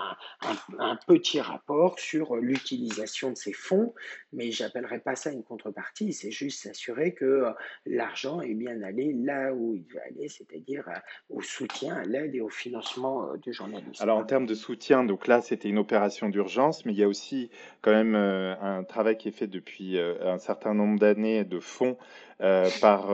[0.78, 3.94] un, petit rapport sur l'utilisation de ces fonds,
[4.32, 7.46] mais j'appellerai pas ça une contrepartie, c'est juste s'assurer que
[7.86, 10.88] l'argent est bien allé là où il doit aller, c'est-à-dire
[11.28, 14.02] au soutien, à l'aide et au financement euh, du journalisme.
[14.02, 17.08] Alors en termes de soutien, donc là c'était une opération d'urgence, mais il y a
[17.08, 21.44] aussi quand même euh, un travail qui est fait depuis euh, un certain nombre d'années
[21.44, 21.96] de fonds
[22.38, 23.08] par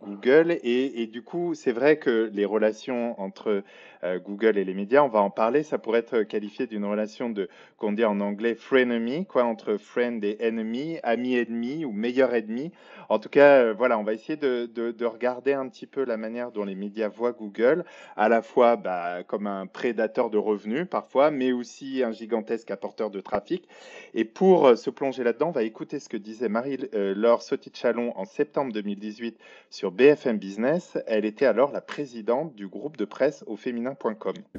[0.00, 0.58] Google.
[0.62, 3.62] Et, du coup, c'est vrai que les relations entre
[4.04, 5.02] euh, Google et les médias.
[5.02, 5.62] On va en parler.
[5.62, 10.22] Ça pourrait être qualifié d'une relation de qu'on dit en anglais frenemy, quoi, entre friend
[10.24, 12.72] et enemy, ami ennemi ou meilleur ennemi.
[13.08, 16.16] En tout cas, euh, voilà, on va essayer de, de, regarder un petit peu la
[16.16, 17.84] manière dont les médias voient Google,
[18.16, 23.10] à la fois bah, comme un prédateur de revenus parfois, mais aussi un gigantesque apporteur
[23.10, 23.66] de trafic.
[24.14, 28.24] Et pour euh, se plonger là-dedans, on va écouter ce que disait Marie-Laure Sotit-Chalon en
[28.38, 29.36] septembre 2018
[29.68, 30.96] sur BFM Business.
[31.08, 33.96] Elle était alors la présidente du groupe de presse au féminin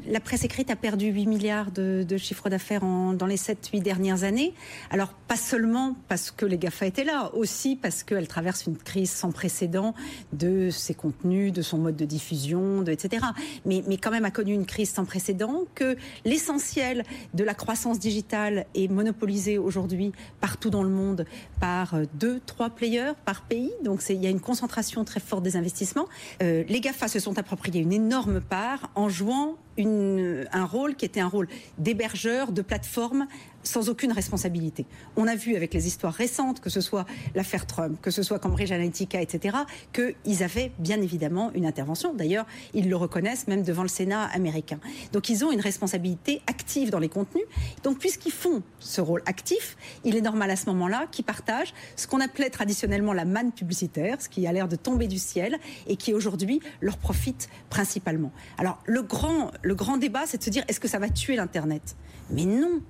[0.07, 4.23] la presse écrite a perdu 8 milliards de, de chiffre d'affaires dans les 7-8 dernières
[4.23, 4.53] années.
[4.89, 9.11] Alors, pas seulement parce que les GAFA étaient là, aussi parce qu'elle traverse une crise
[9.11, 9.93] sans précédent
[10.33, 13.25] de ses contenus, de son mode de diffusion, etc.
[13.65, 17.99] Mais, mais quand même a connu une crise sans précédent, que l'essentiel de la croissance
[17.99, 20.11] digitale est monopolisé aujourd'hui
[20.41, 21.25] partout dans le monde
[21.61, 23.68] par deux, trois players par pays.
[23.83, 26.07] Donc, il y a une concentration très forte des investissements.
[26.41, 31.19] Euh, les GAFA se sont appropriés une énorme part en jouant un rôle qui était
[31.19, 33.27] un rôle d'hébergeur, de plateforme,
[33.63, 34.85] sans aucune responsabilité.
[35.15, 38.39] On a vu avec les histoires récentes, que ce soit l'affaire Trump, que ce soit
[38.39, 39.57] Cambridge Analytica, etc.,
[39.93, 42.13] qu'ils avaient bien évidemment une intervention.
[42.13, 44.79] D'ailleurs, ils le reconnaissent même devant le Sénat américain.
[45.11, 47.43] Donc ils ont une responsabilité active dans les contenus.
[47.83, 52.07] Donc puisqu'ils font ce rôle actif, il est normal à ce moment-là qu'ils partagent ce
[52.07, 55.95] qu'on appelait traditionnellement la manne publicitaire, ce qui a l'air de tomber du ciel et
[55.95, 58.31] qui aujourd'hui leur profite principalement.
[58.57, 61.35] Alors le grand, le grand débat, c'est de se dire est-ce que ça va tuer
[61.35, 61.95] l'Internet?
[62.31, 62.81] Mais non.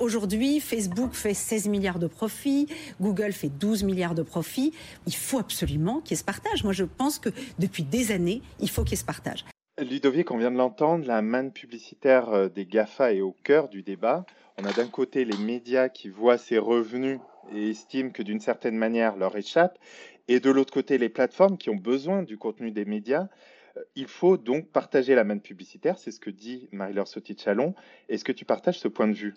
[0.00, 2.66] Aujourd'hui, Facebook fait 16 milliards de profits,
[3.00, 4.74] Google fait 12 milliards de profits.
[5.06, 6.62] Il faut absolument qu'il y ait ce partage.
[6.62, 9.46] Moi, je pense que depuis des années, il faut qu'il y ait ce partage.
[9.78, 13.82] Ludovic, on vient de l'entendre, la manne publicitaire euh, des GAFA est au cœur du
[13.82, 14.26] débat.
[14.58, 17.18] On a d'un côté les médias qui voient ces revenus
[17.54, 19.78] et estiment que d'une certaine manière leur échappent,
[20.28, 23.28] et de l'autre côté les plateformes qui ont besoin du contenu des médias.
[23.94, 27.08] Il faut donc partager la manne publicitaire, c'est ce que dit Marie-Laure.
[28.08, 29.34] Est-ce que tu partages ce point de vue?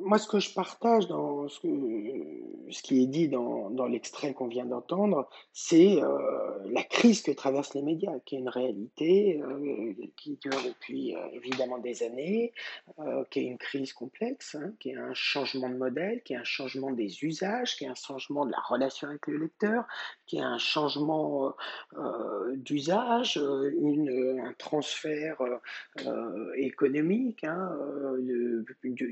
[0.00, 5.28] Moi, ce que je partage dans ce, qui est dit dans, l'extrait qu'on vient d'entendre,
[5.52, 10.62] c'est euh, la crise que traversent les médias, qui est une réalité euh, qui dure
[10.64, 12.54] depuis euh, évidemment des années,
[13.30, 16.44] qui est une crise complexe, hein, qui est un changement de modèle, qui est un
[16.44, 19.84] changement des usages, qui est un changement de la relation avec le lecteur,
[20.26, 21.54] qui est un changement
[22.54, 25.36] d'usage, un transfert
[26.56, 27.70] économique hein,
[28.20, 28.64] du,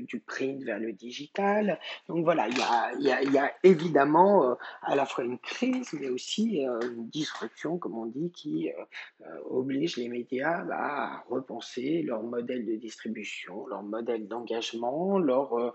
[0.03, 1.79] du print le digital.
[2.07, 6.79] Donc voilà, il y a, évidemment euh, à la fois une crise, mais aussi euh,
[6.81, 12.65] une disruption, comme on dit, qui euh, oblige les médias bah, à repenser leur modèle
[12.65, 15.73] de distribution, leur modèle d'engagement, leur,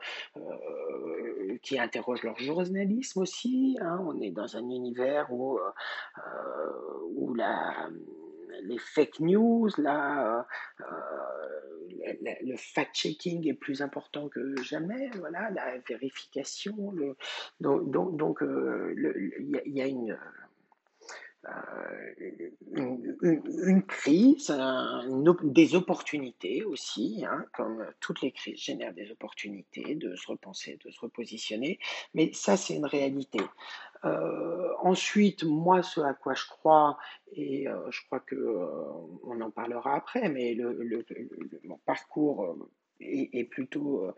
[1.62, 3.78] qui interroge leur journalisme aussi.
[3.80, 4.04] Hein.
[4.06, 5.58] On est dans un univers où,
[7.16, 7.88] où la
[8.62, 10.46] les fake news, là,
[10.80, 10.84] euh,
[12.42, 16.94] le fact-checking est plus important que jamais, voilà, la vérification.
[17.60, 18.94] Donc, donc, euh,
[19.64, 20.18] il y, a une,
[21.46, 21.50] euh,
[22.72, 24.52] une, crise,
[25.42, 30.90] des opportunités aussi, hein, comme toutes les crises génèrent des opportunités de se repenser, de
[30.90, 31.78] se repositionner,
[32.14, 33.38] mais ça c'est une réalité.
[34.04, 36.98] Euh, ensuite, moi, ce à quoi je crois,
[37.32, 38.36] et euh, je crois que
[39.24, 41.04] on en parlera après, mais le,
[41.64, 42.56] mon parcours
[43.00, 44.10] est, plutôt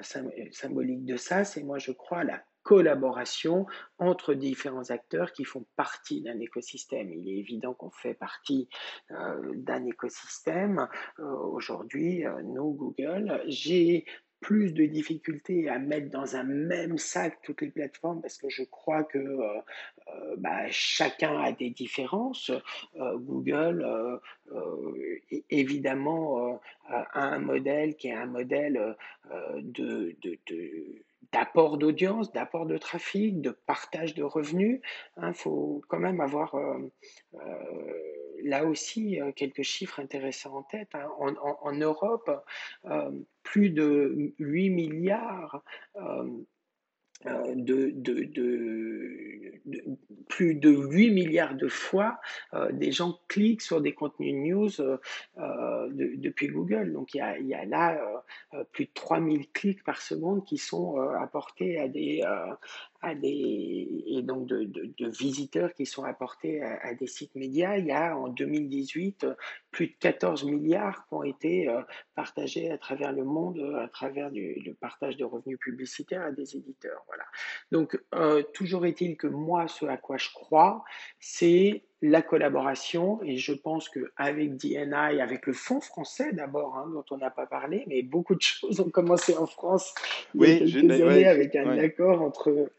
[0.00, 3.66] symbolique de ça, c'est moi je crois la collaboration
[3.98, 7.10] entre différents acteurs qui font partie d'un écosystème.
[7.12, 8.68] Il est évident qu'on fait partie
[9.10, 10.88] d'un écosystème.
[11.18, 14.04] Aujourd'hui, nous, Google, j'ai
[14.40, 18.62] plus de difficultés à mettre dans un même sac toutes les plateformes parce que je
[18.64, 19.60] crois que euh,
[20.08, 22.50] euh, bah, chacun a des différences.
[22.96, 23.86] Euh, Google,
[25.50, 28.96] évidemment, a un modèle qui est un modèle
[31.32, 34.80] d'apport d'audience, d'apport de trafic, de partage de revenus.
[35.16, 36.56] Il hein, faut quand même avoir
[38.44, 40.88] là aussi quelques chiffres intéressants en tête.
[40.94, 41.08] Hein.
[41.18, 42.30] En, Europe,
[43.42, 45.62] plus de 8 milliards
[47.26, 47.92] euh, de,
[50.30, 52.18] plus de 8 milliards de fois,
[52.54, 56.94] euh, des gens cliquent sur des contenus news euh, depuis Google.
[56.94, 58.00] Donc il y a, il y a là
[58.72, 62.22] plus de 3000 clics par seconde qui sont apportés à des,
[63.02, 67.76] à des, et donc de, de, de, visiteurs qui sont apportés à, des sites médias.
[67.76, 69.26] Il y a en 2018
[69.70, 71.80] plus de 14 milliards qui ont été euh,
[72.14, 76.56] partagés à travers le monde à travers du, le partage de revenus publicitaires à des
[76.56, 77.02] éditeurs.
[77.06, 77.24] Voilà.
[77.72, 80.84] Donc euh, toujours est-il que moi, ce à quoi je crois,
[81.18, 83.20] c'est la collaboration.
[83.24, 87.46] Et je pense qu'avec DNI, avec le fonds français d'abord, hein, dont on n'a pas
[87.46, 89.94] parlé, mais beaucoup de choses ont commencé en France
[90.34, 92.70] oui, il y a quelques avec un accord entre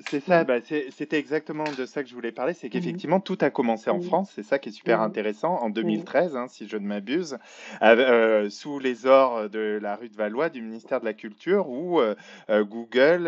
[0.00, 3.38] c'est ça, bah, c'était exactement de ça que je voulais parler, c'est mmh qu'effectivement tout
[3.40, 6.76] a commencé en France, c'est ça qui est super intéressant, en 2013, hein, si je
[6.76, 7.38] ne m'abuse,
[7.82, 12.00] euh, sous les ors de la rue de Valois du ministère de la Culture, où
[12.00, 12.14] euh,
[12.50, 13.26] euh, Google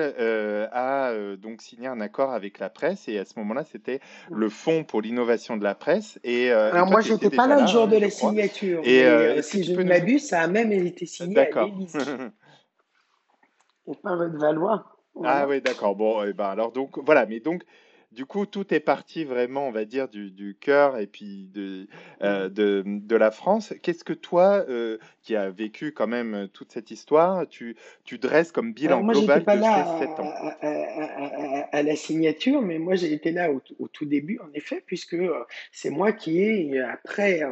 [0.73, 4.85] a donc signé un accord avec la presse, et à ce moment-là, c'était le Fonds
[4.85, 6.19] pour l'innovation de la presse.
[6.23, 9.73] Et, Alors moi, je n'étais pas là le jour de la signature, et, si je
[9.73, 11.99] ne m'abuse, ça a même été signé à l'Élysée.
[13.89, 15.00] et pas rue de Valois.
[15.25, 15.97] Ah oui, d'accord.
[15.97, 17.65] Bon, et eh ben alors donc voilà, mais donc
[18.13, 21.87] du coup tout est parti vraiment, on va dire, du, du cœur et puis de,
[22.23, 23.73] euh, de, de la France.
[23.83, 28.51] Qu'est-ce que toi, euh, qui as vécu quand même toute cette histoire, tu, tu dresses
[28.53, 30.33] comme bilan moi, global pas de là ces sept ans?
[30.33, 34.53] à, à, à, la signature, mais moi j'ai été là au, au, tout début, en
[34.55, 37.43] effet, puisque euh, c'est moi qui ai, après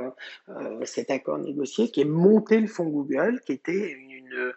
[0.84, 4.52] cet accord négocié, qui ai monté le fonds Google, qui était une une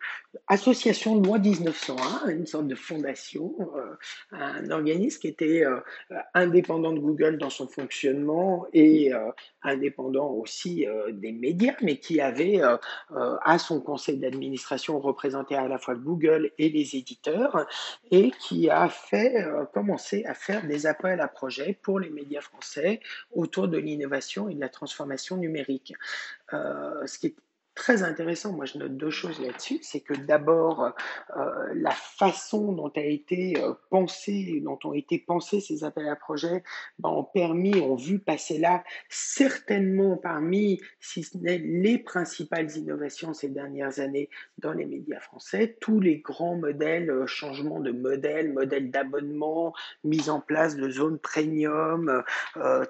[0.47, 3.95] association de loi 1901, une sorte de fondation, euh,
[4.31, 5.79] un organisme qui était euh,
[6.34, 9.31] indépendant de Google dans son fonctionnement et euh,
[9.63, 12.62] indépendant aussi des médias, mais qui avait
[13.12, 17.67] à son conseil d'administration représenté à la fois Google et les éditeurs
[18.10, 23.01] et qui a fait commencer à faire des appels à projets pour les médias français
[23.34, 25.93] autour de l'innovation et de la transformation numérique.
[26.51, 27.36] ce qui est
[27.82, 28.54] très intéressant.
[28.54, 29.80] Moi, je note deux choses là-dessus.
[29.82, 30.94] C'est que d'abord,
[31.36, 36.15] euh, la façon dont a été euh, pensé, dont ont été pensés ces appels à
[36.15, 36.63] projets,
[37.00, 43.34] ben, ont permis, ont vu passer là certainement parmi, si ce n'est les principales innovations
[43.34, 48.54] ces dernières années dans les médias français, tous les grands modèles, euh, changements de modèle,
[48.54, 52.24] modèles d'abonnement, mise en place de zones premium,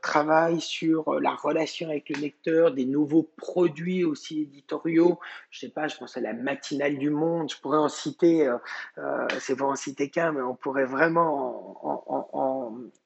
[0.01, 5.87] travail sur la relation avec le lecteur, des nouveaux produits aussi éditoriaux je sais pas,
[5.87, 8.57] je pense à la matinale du monde, je pourrais en citer, euh,
[8.97, 11.77] euh, c'est pour en citer qu'un, mais on pourrait vraiment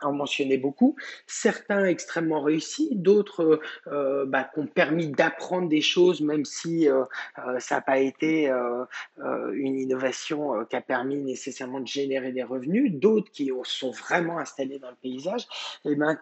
[0.01, 0.95] en, mentionner beaucoup.
[1.27, 6.87] Certains extrêmement réussis, d'autres euh, bah, qui ont permis d'apprendre des choses, même si
[7.59, 13.31] ça n'a pas été une innovation qui a permis nécessairement de générer des revenus, d'autres
[13.31, 15.47] qui sont vraiment installés dans le paysage.
[15.83, 16.17] Et eh ben,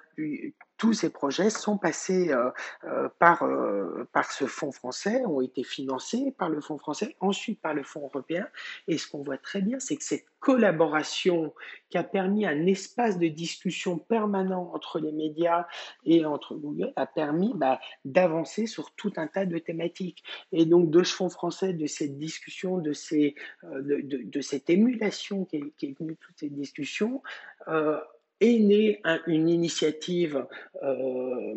[0.83, 2.49] tous ces projets sont passés euh,
[2.83, 7.61] euh, par, euh, par ce fonds français, ont été financés par le fonds français, ensuite
[7.61, 8.45] par le fonds européen.
[8.89, 11.53] Et ce qu'on voit très bien, c'est que cette collaboration
[11.89, 15.67] qui a permis un espace de discussion permanent entre les médias
[16.03, 20.21] et entre Google a permis bah, d'avancer sur tout un tas de thématiques.
[20.51, 25.45] Et donc de ce fonds français, de cette discussion, de, ces, de, de, cette émulation
[25.45, 27.21] qui est, qui est venue de toutes ces discussions,
[28.39, 30.45] est née une initiative,
[30.83, 31.55] euh,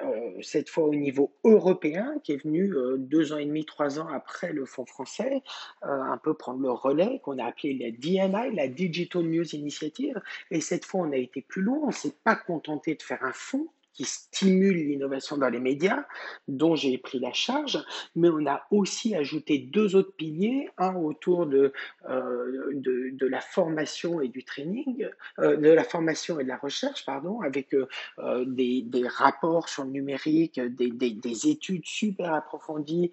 [0.00, 3.98] euh, cette fois au niveau européen, qui est venue euh, deux ans et demi, trois
[3.98, 5.42] ans après le fonds français,
[5.82, 10.20] un peu prendre le relais, qu'on a appelé la DNI, la Digital News Initiative.
[10.50, 13.22] Et cette fois, on a été plus loin, on ne s'est pas contenté de faire
[13.22, 16.04] un fonds qui stimule l'innovation dans les médias,
[16.48, 17.78] dont j'ai pris la charge,
[18.16, 21.72] mais on a aussi ajouté deux autres piliers, un autour de,
[22.08, 27.06] euh, de, la formation et du training, euh, de la formation et de la recherche,
[27.06, 33.12] pardon, avec euh, des, des, rapports sur le numérique, des, des, des études super approfondies,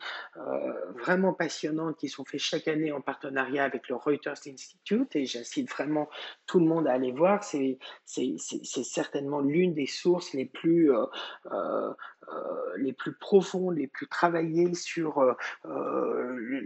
[0.99, 5.69] vraiment passionnantes qui sont faites chaque année en partenariat avec le Reuters Institute, et j'incite
[5.69, 6.09] vraiment
[6.47, 7.77] tout le monde à aller voir, c'est
[8.07, 11.05] certainement l'une des sources les plus, euh,
[11.51, 11.93] euh,
[12.29, 15.35] euh, les plus profondes, les plus travaillées sur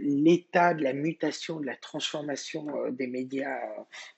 [0.00, 3.58] l'état de la mutation, de la transformation des médias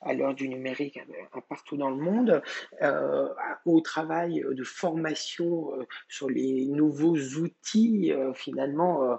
[0.03, 1.01] à l'heure du numérique
[1.49, 2.43] partout dans le monde,
[3.64, 5.70] au travail de formation
[6.09, 9.18] sur les nouveaux outils finalement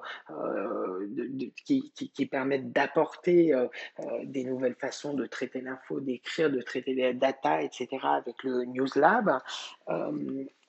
[1.65, 3.55] qui, permettent d'apporter
[4.25, 7.87] des nouvelles façons de traiter l'info, d'écrire, de traiter les data, etc.
[8.03, 9.39] avec le News Lab.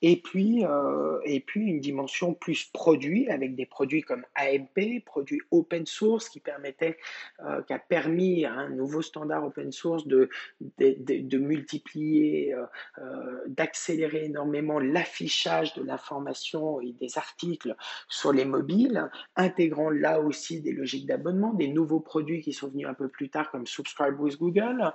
[0.02, 5.40] Et puis, euh, et puis une dimension plus produit avec des produits comme AMP, produits
[5.50, 6.96] open source qui permettait,
[7.44, 10.30] euh, qui a permis à un nouveau standard open source de,
[10.78, 17.76] de, multiplier, euh, d'accélérer énormément l'affichage de l'information et des articles
[18.08, 22.86] sur les mobiles, intégrant là aussi des logiques d'abonnement, des nouveaux produits qui sont venus
[22.86, 24.92] un peu plus tard comme Subscribe with Google,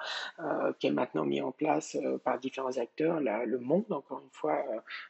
[0.79, 4.63] qui est maintenant mis en place par différents acteurs, là, le monde encore une fois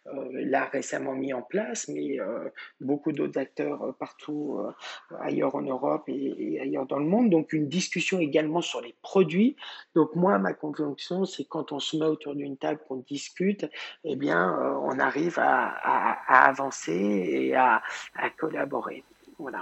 [0.05, 4.59] l'a récemment mis en place, mais euh, beaucoup d'autres acteurs euh, partout
[5.19, 7.29] ailleurs en Europe et, ailleurs dans le monde.
[7.29, 9.55] Donc une discussion également sur les produits.
[9.95, 13.65] Donc moi, ma conviction, c'est quand on se met autour d'une table, qu'on discute,
[14.03, 17.81] eh bien, on arrive à, avancer et à,
[18.37, 19.03] collaborer.
[19.37, 19.61] Voilà.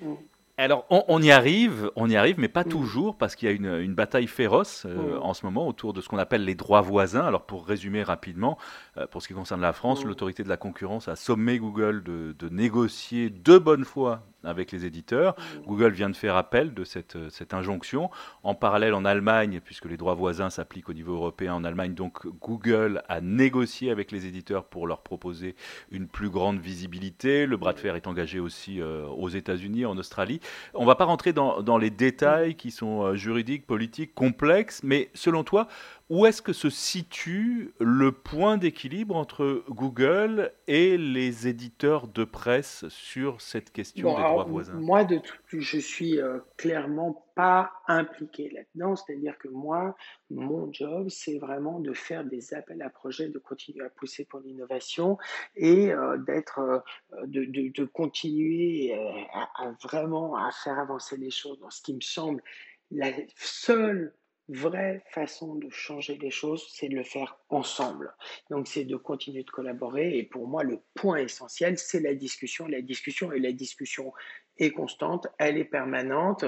[0.00, 0.14] Mm.
[0.56, 2.68] Alors, on, y arrive, on y arrive, mais pas mm.
[2.68, 5.22] toujours, parce qu'il y a une, bataille féroce euh, mm.
[5.22, 7.24] en ce moment autour de ce qu'on appelle les droits voisins.
[7.26, 8.56] Alors, pour résumer rapidement,
[8.96, 10.08] euh, pour ce qui concerne la France, mm.
[10.08, 14.84] l'autorité de la concurrence a sommé Google de, de, négocier de bonne foi avec les
[14.84, 15.36] éditeurs.
[15.66, 18.10] Google vient de faire appel de cette, cette injonction.
[18.42, 22.26] En parallèle, en Allemagne, puisque les droits voisins s'appliquent au niveau européen en Allemagne, donc
[22.40, 25.54] Google a négocié avec les éditeurs pour leur proposer
[25.90, 27.46] une plus grande visibilité.
[27.46, 30.40] Le bras de fer est engagé aussi euh, aux États-Unis, en Australie.
[30.74, 34.82] On ne va pas rentrer dans, dans, les détails qui sont euh, juridiques, politiques, complexes,
[34.82, 35.68] mais selon toi,
[36.10, 42.86] où est-ce que se situe le point d'équilibre entre Google et les éditeurs de presse
[42.88, 44.74] sur cette question des droits voisins?
[44.74, 48.96] Moi, de tout, je suis euh, clairement pas impliqué là-dedans.
[48.96, 49.96] C'est-à-dire que moi,
[50.30, 54.40] mon job, c'est vraiment de faire des appels à projets, de continuer à pousser pour
[54.40, 55.16] l'innovation
[55.56, 58.94] et euh, d'être, euh, de, de, continuer
[59.32, 62.42] à, à vraiment à faire avancer les choses dans ce qui me semble
[62.90, 64.12] la seule
[64.48, 68.14] vraie façon de changer les choses, c'est de le faire ensemble.
[68.50, 72.66] Donc c'est de continuer de collaborer et pour moi le point essentiel, c'est la discussion,
[72.66, 74.12] la discussion et la discussion
[74.58, 76.44] est constante, elle est permanente.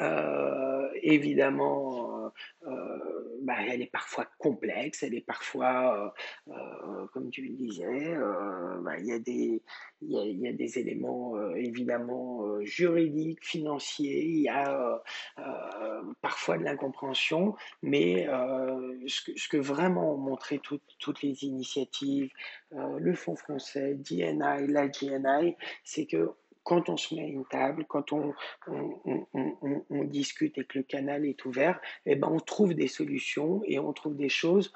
[0.00, 2.32] Euh, évidemment,
[2.66, 6.14] euh, euh, bah, elle est parfois complexe, elle est parfois,
[7.12, 8.14] comme tu le disais,
[8.82, 9.62] bah, il des,
[10.02, 15.02] y, a, des éléments évidemment juridiques, financiers, il y a
[16.20, 18.26] parfois de l'incompréhension, mais
[19.06, 20.60] ce que, ce, que, vraiment ont montré
[20.98, 22.30] toutes les initiatives,
[22.70, 26.30] le Fonds français, DNI, la GNI, c'est que
[26.62, 28.34] quand on se met à une table, quand on,
[30.04, 33.92] discute et que le canal est ouvert, eh ben on trouve des solutions et on
[33.92, 34.72] trouve des choses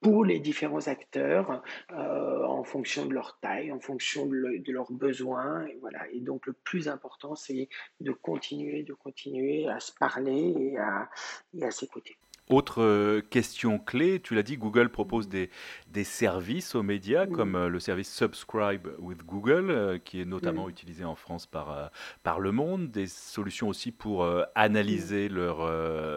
[0.00, 1.62] pour les différents acteurs
[1.92, 5.66] euh, en fonction de leur taille, en fonction de, leurs besoins.
[5.66, 6.08] Et, voilà.
[6.12, 7.68] et donc le plus important, c'est
[8.00, 11.08] de continuer, de continuer à se parler et à,
[11.54, 12.16] et à s'écouter.
[12.48, 15.50] Autre euh, question clé, tu l'as dit, Google propose des,
[15.92, 20.70] des services aux médias comme euh, le service Subscribe with Google, euh, qui est notamment
[20.70, 21.90] utilisé en France par,
[22.22, 25.66] par Le Monde, des solutions aussi pour analyser leur,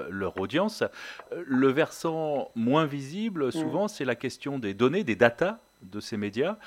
[0.09, 0.83] leur audience.
[1.45, 6.57] Le versant moins visible, souvent, c'est la question des données, des datas de ces médias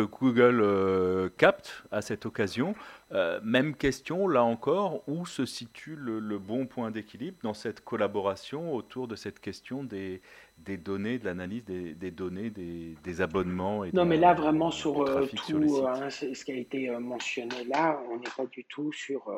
[0.00, 2.74] Google capte à cette occasion.
[3.12, 8.74] Euh, même question, là encore, où se situe le, bon point d'équilibre dans cette collaboration
[8.74, 10.20] autour de cette question des,
[10.58, 14.70] des données, de l'analyse des, des, données, des, des, abonnements et Non, mais là, vraiment,
[14.70, 18.64] sur euh, tout hein, ce qui a été euh, mentionné là, on n'est pas du
[18.64, 19.30] tout sur.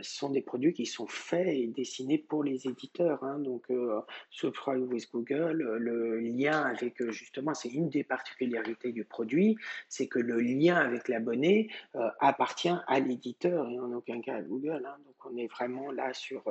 [0.00, 3.22] ce sont des produits qui sont faits et dessinés pour les éditeurs.
[3.22, 3.68] Hein, donc,
[4.30, 9.56] Subscribe with Google, le lien avec, justement, c'est une des particularités du produit,
[9.88, 11.70] c'est que le lien avec l'abonné
[12.18, 14.84] appartient à l'éditeur et en aucun cas à Google.
[14.86, 14.96] Hein.
[15.06, 16.42] Donc on est vraiment là sur...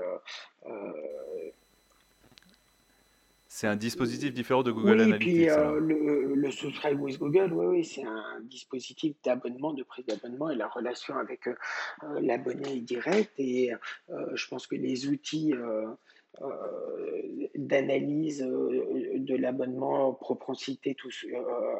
[3.49, 5.27] Euh, euh, C'est un dispositif différent de Google Analytics.
[5.27, 9.83] Oui, puis euh, le, le, Subscribe with Google, oui, oui c'est un dispositif d'abonnement, de
[9.83, 11.55] prise d'abonnement et la relation avec euh,
[12.21, 13.33] l'abonné est directe.
[13.37, 13.71] Et
[14.33, 15.87] je pense que les outils euh,
[17.55, 21.75] d'analyse euh, de l'abonnement, propensité tout, euh,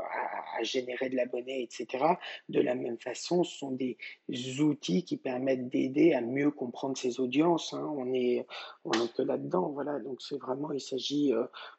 [0.58, 2.04] à, générer de l'abonné, etc.
[2.50, 3.98] De la même façon, ce sont des
[4.60, 7.74] outils qui permettent d'aider à mieux comprendre ses audiences.
[7.74, 7.94] Hein.
[7.96, 8.46] On est,
[8.84, 10.00] on est que là-dedans, voilà.
[10.00, 11.32] Donc c'est vraiment, il s'agit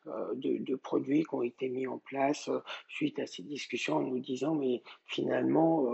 [0.06, 2.48] de, de, produits qui ont été mis en place
[2.88, 5.86] suite à ces discussions en nous disant, mais finalement,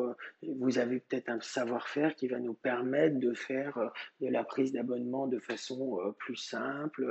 [0.43, 5.27] vous avez peut-être un savoir-faire qui va nous permettre de faire de la prise d'abonnement
[5.27, 6.66] de façon plus simple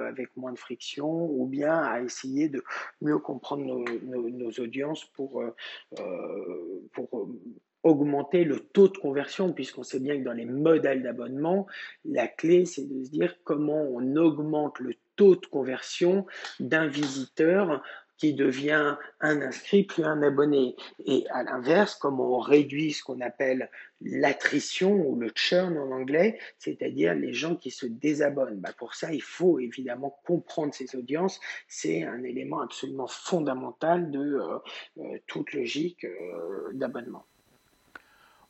[0.08, 2.64] avec moins de friction, ou bien à essayer de
[3.02, 5.56] mieux comprendre nos, audiences pour, euh,
[6.00, 7.28] euh, pour euh,
[7.84, 11.68] augmenter le taux de conversion, puisqu'on sait bien que dans les modèles d'abonnement,
[12.04, 16.26] la clé, c'est de se dire comment on augmente le taux de conversion
[16.60, 17.84] d'un visiteur
[18.18, 20.76] qui devient un inscrit puis un abonné.
[21.06, 23.70] Et à l'inverse, comme on réduit ce qu'on appelle
[24.02, 28.60] l'attrition ou le churn en anglais, c'est-à-dire les gens qui se désabonnent.
[28.60, 31.40] Bah pour ça, il faut évidemment comprendre ces audiences.
[31.68, 34.58] C'est un élément absolument fondamental de euh,
[35.00, 37.26] euh, toute logique euh, d'abonnement.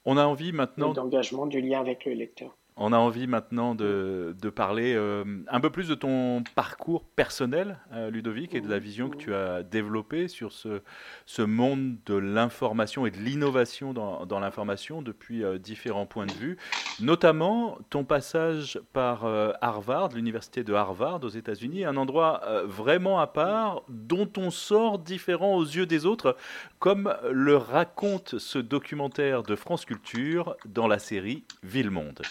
[0.05, 2.55] On a envie maintenant d'engagement du lien avec le lecteur.
[2.77, 8.09] On a envie maintenant de, parler euh, un peu plus de ton parcours personnel, euh,
[8.09, 13.11] Ludovic, et de la vision que tu as développée sur ce, monde de l'information et
[13.11, 16.57] de l'innovation dans, l'information depuis euh, différents points de vue,
[16.99, 19.25] notamment ton passage par
[19.61, 25.55] Harvard, l'université de Harvard aux États-Unis, un endroit vraiment à part dont on sort différent
[25.55, 26.35] aux yeux des autres,
[26.79, 32.21] comme le raconte ce documentaire de France Culture dans la série Ville-Monde.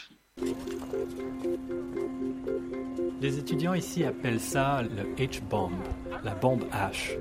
[3.20, 5.72] Les étudiants ici appellent ça le H-bomb,
[6.22, 7.16] la bombe H,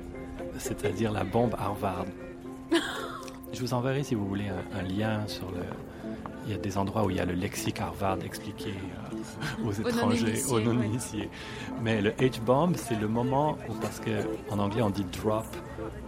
[0.58, 2.06] c'est-à-dire la bombe Harvard.
[3.52, 5.62] Je vous enverrai si vous voulez un, lien sur le.
[6.46, 9.72] Il y a des endroits où il y a le lexique Harvard expliqué euh, aux
[9.72, 11.30] étrangers, aux non-initiés.
[11.82, 15.46] Mais le H-bomb, c'est le moment où, parce qu'en anglais on dit drop,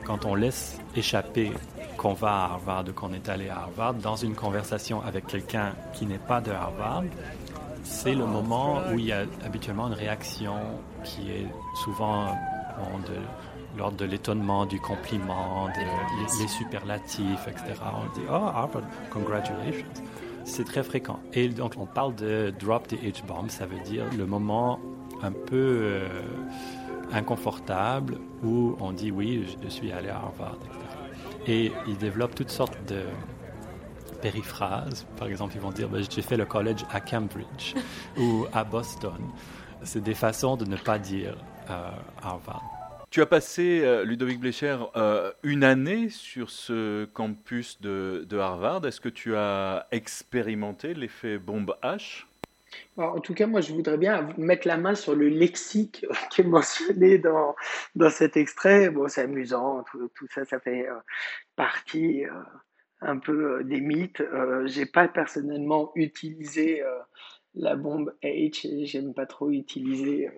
[0.05, 1.53] quand on laisse échapper
[1.97, 5.73] qu'on va à Harvard ou qu'on est allé à Harvard dans une conversation avec quelqu'un
[5.93, 7.05] qui n'est pas de Harvard,
[7.83, 10.57] c'est le moment où il y a habituellement une réaction
[11.05, 11.47] qui est
[11.85, 12.27] souvent
[13.07, 17.75] de l'ordre de l'étonnement, du compliment, des les, superlatifs, etc.
[17.95, 19.87] On dit Oh, Harvard, congratulations.
[20.45, 21.21] C'est très fréquent.
[21.33, 24.79] Et donc, on parle de drop the H-bomb, ça veut dire le moment
[25.23, 26.09] un peu euh,
[27.13, 30.86] inconfortable où on dit Oui, je suis allé à Harvard, etc.
[31.47, 33.03] Et ils développent toutes sortes de
[34.21, 35.07] périphrases.
[35.17, 37.75] Par exemple, ils vont dire ben, J'ai fait le collège à Cambridge
[38.17, 39.31] ou à Boston.
[39.83, 41.37] C'est des façons de ne pas dire
[41.71, 41.91] euh,
[42.23, 42.65] Harvard.
[43.11, 48.85] Tu as passé, euh, Ludovic Blecher, euh, une année sur ce campus de, de Harvard.
[48.85, 52.26] Est-ce que tu as expérimenté l'effet bombe H?
[52.97, 56.45] En tout cas, moi, je voudrais bien mettre la main sur le lexique qui est
[56.45, 57.55] mentionné dans,
[57.95, 58.91] dans cet extrait.
[58.91, 60.95] Bon, c'est amusant, tout, ça, ça fait euh,
[61.57, 62.31] partie euh,
[63.01, 64.23] un peu euh, des mythes.
[64.67, 66.83] j'ai pas personnellement utilisé
[67.55, 70.31] la bombe H, j'aime pas trop utiliser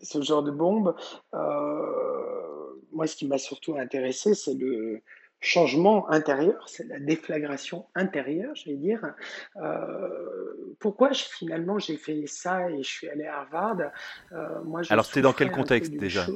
[0.00, 0.96] ce genre de bombe.
[2.92, 5.02] moi, ce qui m'a surtout intéressé, c'est le,
[5.40, 9.00] changement intérieur, c'est la déflagration intérieure, je vais dire.
[9.56, 13.78] Euh, pourquoi finalement j'ai fait ça et je suis allé à Harvard?
[14.32, 16.26] Euh, moi, Alors c'était dans quel contexte déjà?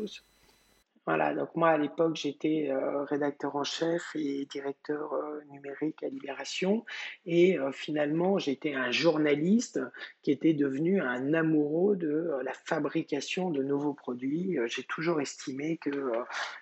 [1.06, 6.08] Voilà, donc moi à l'époque j'étais euh, rédacteur en chef et directeur euh, numérique à
[6.08, 6.84] Libération
[7.24, 9.80] et euh, finalement j'étais un journaliste
[10.22, 14.58] qui était devenu un amoureux de la fabrication de nouveaux produits.
[14.66, 15.90] J'ai toujours estimé que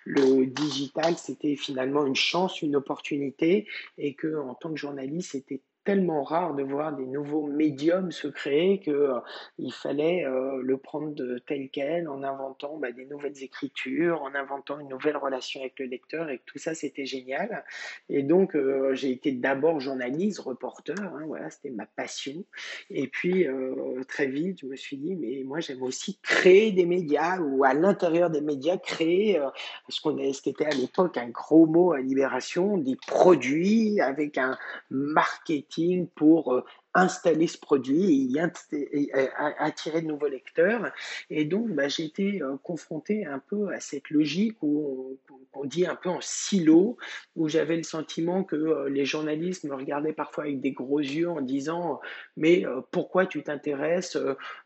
[0.05, 3.67] le digital c'était finalement une chance, une opportunité
[3.97, 8.27] et que en tant que journaliste c'était tellement rare de voir des nouveaux médiums se
[8.27, 9.19] créer que euh,
[9.57, 11.15] il fallait euh, le prendre
[11.47, 15.87] tel quel en inventant bah, des nouvelles écritures, en inventant une nouvelle relation avec le
[15.87, 17.65] lecteur et tout ça c'était génial.
[18.07, 22.45] Et donc euh, j'ai été d'abord journaliste, reporter, hein, voilà, c'était ma passion.
[22.91, 23.47] Et puis
[24.07, 27.73] très vite je me suis dit mais moi j'aime aussi créer des médias ou à
[27.73, 29.41] l'intérieur des médias créer
[29.87, 34.37] ce qu'on ce qui était à l'époque un gros mot à Libération, des produits avec
[34.37, 34.55] un
[34.91, 35.78] marketing
[36.15, 36.63] pour euh,
[36.93, 39.09] installer ce produit et,
[39.59, 40.91] attirer de nouveaux lecteurs.
[41.29, 45.17] Et donc, bah, j'ai été euh, confronté un peu à cette logique où
[45.53, 46.97] on, dit un peu en silo,
[47.35, 51.29] où j'avais le sentiment que euh, les journalistes me regardaient parfois avec des gros yeux
[51.29, 51.99] en disant
[52.37, 54.17] Mais euh, pourquoi tu t'intéresses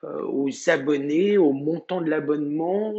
[0.04, 2.94] aux abonnés, au montant de l'abonnement,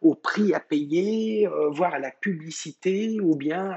[0.00, 3.74] au prix à payer, voire à la publicité ou bien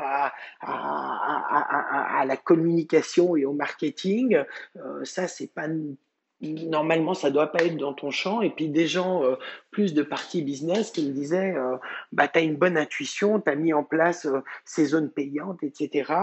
[0.61, 4.43] à, la communication et au marketing
[4.84, 5.67] euh, ça, c'est pas
[6.41, 8.41] normalement ça doit pas être dans ton champ.
[8.41, 9.36] Et puis des gens euh,
[9.76, 11.76] plus de partie business qui me disaient euh,
[12.13, 15.61] bah tu as une bonne intuition tu as mis en place euh, ces zones payantes
[15.63, 16.13] etc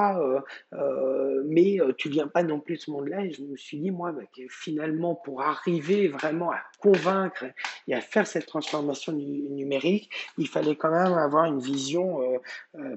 [1.44, 3.90] mais tu viens pas non plus de ce monde là et je me suis dit
[3.90, 7.44] moi bah, que finalement pour arriver vraiment à convaincre
[7.88, 12.20] et à faire cette transformation numérique il fallait quand même avoir une vision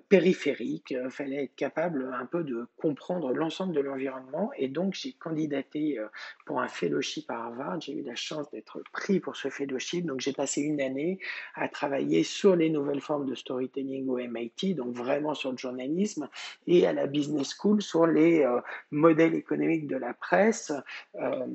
[0.07, 5.11] périphérique il fallait être capable un peu de comprendre l'ensemble de l'environnement et donc j'ai
[5.11, 5.99] candidaté
[6.45, 7.81] pour un fellowship à Harvard.
[7.81, 10.05] J'ai eu la chance d'être pris pour ce fellowship.
[10.05, 11.17] Donc, j'ai passé une année
[11.55, 16.29] à travailler sur les nouvelles formes de storytelling au MIT, donc vraiment sur le journalisme,
[16.67, 20.71] et à la business school sur les euh, modèles économiques de la presse.
[21.15, 21.47] Euh,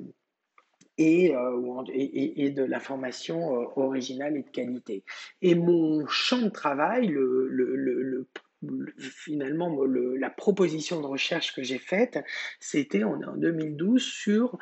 [0.99, 5.03] et, euh, et, de l'information originale et de qualité.
[5.41, 8.29] Et mon champ de travail, le, le, le,
[8.99, 12.23] finalement la proposition de recherche que j'ai faite,
[12.59, 14.59] c'était en 2012 sur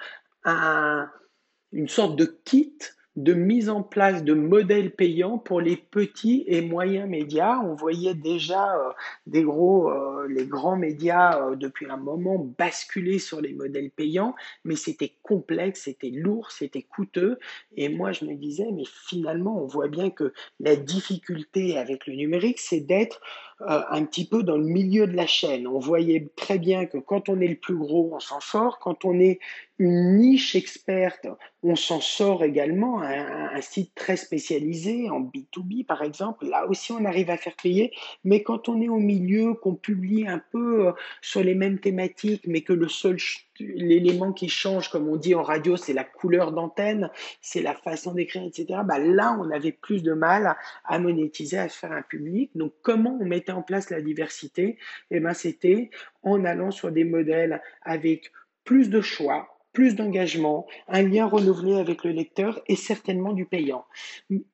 [1.72, 2.79] une sorte de kit
[3.19, 7.59] de mise en place de modèles payants pour les petits et moyens médias.
[7.59, 8.93] On voyait déjà euh,
[9.27, 14.37] des gros, euh, les grands médias euh, depuis un moment basculer sur les modèles payants,
[14.64, 17.41] mais c'était complexe, c'était lourd, c'était coûteux.
[17.77, 22.14] Et moi, je me disais, mais finalement, on voit bien que la difficulté avec le
[22.14, 23.21] numérique, c'est d'être
[23.66, 25.66] un petit peu dans le milieu de la chaîne.
[25.66, 28.78] On voyait très bien que quand on est le plus gros, on s'en sort.
[28.78, 29.40] Quand on est
[29.80, 31.26] une niche experte,
[31.62, 33.02] on s'en sort également.
[33.02, 37.56] Un, un, site très spécialisé en B2B, par exemple, là aussi on arrive à faire
[37.61, 37.92] payer.
[38.22, 42.46] Mais quand on est au milieu, qu'on publie un peu euh, sur les mêmes thématiques,
[42.46, 43.18] mais que le seul
[43.61, 48.14] l'élément qui change, comme on dit en radio, c'est la couleur d'antenne, c'est la façon
[48.14, 48.80] d'écrire, etc.
[48.84, 52.50] Bah là, on avait plus de mal à monétiser, à faire un public.
[52.54, 54.78] Donc, comment on mettait en place la diversité?
[55.11, 55.90] Eh ben, c'était
[56.22, 58.32] en allant sur des modèles avec
[58.64, 63.85] plus de choix, plus d'engagement, un lien renouvelé avec le lecteur et certainement du payant.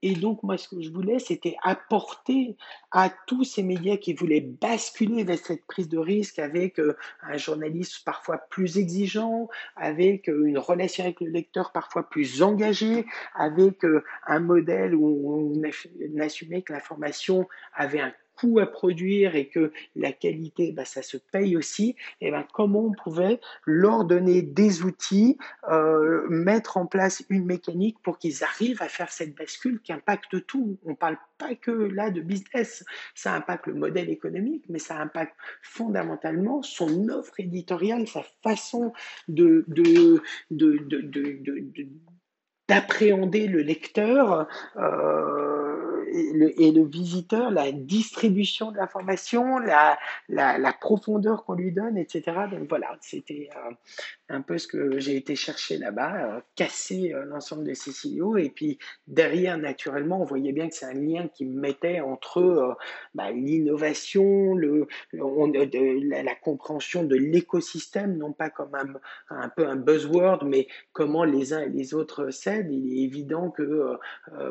[0.03, 2.57] Et donc, moi, ce que je voulais, c'était apporter
[2.91, 7.37] à tous ces médias qui voulaient basculer vers cette prise de risque avec euh, un
[7.37, 13.85] journaliste parfois plus exigeant, avec euh, une relation avec le lecteur parfois plus engagée, avec
[13.85, 19.73] euh, un modèle où on assumait que l'information avait un coût à produire et que
[19.97, 24.83] la qualité, bah, ça se paye aussi, et ben, comment on pouvait leur donner des
[24.83, 25.39] outils,
[25.71, 30.47] euh, mettre en place une mécanique pour qu'ils arrivent à faire cette bascule qui impacte
[30.47, 30.79] tout.
[30.85, 35.37] On parle pas que là de business, ça impacte le modèle économique, mais ça impacte
[35.63, 38.93] fondamentalement son offre éditoriale, sa façon
[39.29, 41.89] de, de, de, de
[42.69, 49.99] d'appréhender le lecteur euh, et, le, visiteur, la distribution de l'information, la,
[50.29, 52.23] la, la, profondeur qu'on lui donne, etc.
[52.51, 53.75] Donc voilà, c'était euh,
[54.31, 58.39] un peu ce que j'ai été chercher là-bas, euh, casser euh, l'ensemble de ces silos.
[58.39, 62.75] Et puis derrière, naturellement, on voyait bien que c'est un lien qui mettait entre euh,
[63.15, 68.95] bah, l'innovation, le, la, compréhension de l'écosystème, non pas comme un,
[69.31, 72.73] un, peu un buzzword, mais comment les uns et les autres s'aident.
[72.73, 73.97] Il est évident que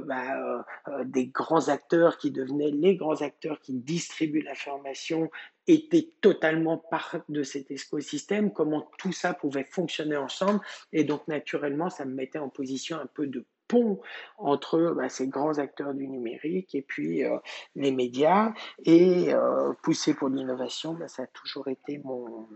[0.05, 0.65] bah,
[1.05, 5.29] des grands acteurs qui devenaient les grands acteurs qui distribuent l'information
[5.67, 10.59] était totalement part de cet écosystème, comment tout ça pouvait fonctionner ensemble.
[10.91, 14.01] Et donc, naturellement, ça me mettait en position un peu de pont
[14.37, 17.37] entre bah, ces grands acteurs du numérique et puis euh,
[17.75, 18.53] les médias.
[18.85, 22.47] Et euh, pousser pour l'innovation, bah, ça a toujours été mon,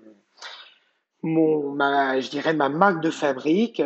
[1.24, 1.78] mon,
[2.20, 3.82] je dirais ma marque de fabrique,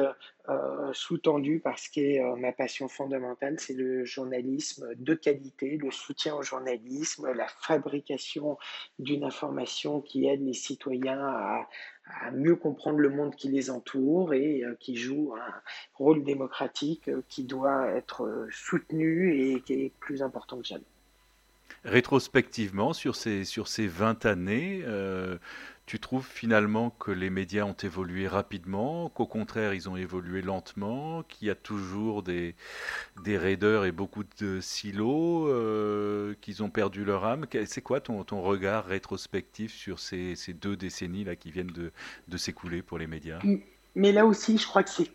[0.50, 6.36] euh, sous-tendu parce que euh, ma passion fondamentale, c'est le journalisme de qualité, le soutien
[6.36, 8.58] au journalisme, la fabrication
[8.98, 11.68] d'une information qui aide les citoyens à,
[12.06, 15.54] à, mieux comprendre le monde qui les entoure et euh, qui joue un
[15.94, 20.84] rôle démocratique qui doit être soutenu et qui est plus important que jamais.
[21.84, 24.84] Rétrospectivement, sur ces, sur ces 20 années,
[25.92, 31.24] tu trouves finalement que les médias ont évolué rapidement, qu'au contraire ils ont évolué lentement,
[31.24, 32.56] qu'il y a toujours des,
[33.26, 37.46] des raideurs et beaucoup de silos, euh, qu'ils ont perdu leur âme?
[37.66, 41.92] C'est quoi ton, ton, regard rétrospectif sur ces, ces deux décennies là qui viennent de,
[42.30, 43.40] de s'écouler pour les médias?
[43.94, 45.12] Mais là aussi, je crois que c'est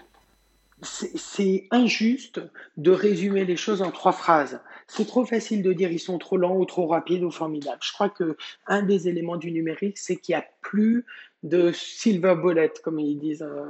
[0.83, 2.41] c'est injuste
[2.77, 4.61] de résumer les choses en trois phrases.
[4.87, 7.81] C'est trop facile de dire ils sont trop lents ou trop rapides ou formidables.
[7.83, 11.05] Je crois que un des éléments du numérique, c'est qu'il n'y a plus
[11.43, 13.65] de silver bullet, comme ils disent euh,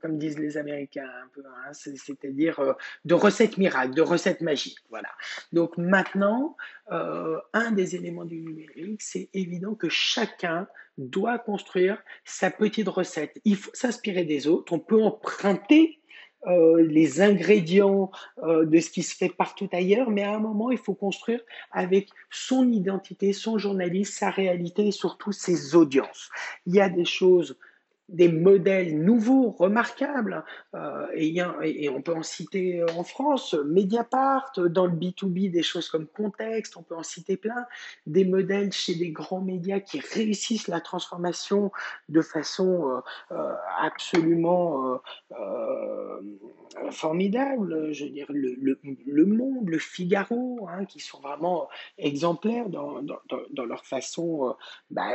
[0.00, 2.72] comme disent les Américains un peu, hein, c'est-à-dire euh,
[3.04, 4.78] de recettes miracles, de recettes magiques.
[4.90, 5.10] Voilà.
[5.52, 6.56] Donc maintenant,
[6.90, 10.66] euh, un des éléments du numérique, c'est évident que chacun
[10.98, 13.40] doit construire sa petite recette.
[13.44, 14.72] Il faut s'inspirer des autres.
[14.72, 16.00] On peut emprunter
[16.46, 18.10] euh, les ingrédients
[18.42, 21.40] de ce qui se fait partout ailleurs, mais à un moment, il faut construire
[21.70, 26.30] avec son identité, son journalisme, sa réalité et surtout ses audiences.
[26.66, 27.56] Il y a des choses
[28.12, 30.44] des modèles nouveaux, remarquables,
[30.74, 35.88] euh, et, on peut en citer euh, en France, Mediapart, dans le B2B, des choses
[35.88, 37.66] comme Contexte, on peut en citer plein,
[38.06, 41.72] des modèles chez des grands médias qui réussissent la transformation
[42.10, 45.00] de façon euh, absolument
[46.90, 53.02] formidable, je veux dire, le, le, Monde, le Figaro, hein, qui sont vraiment exemplaires dans,
[53.02, 53.18] dans,
[53.50, 54.54] dans leur façon
[54.90, 55.10] bah,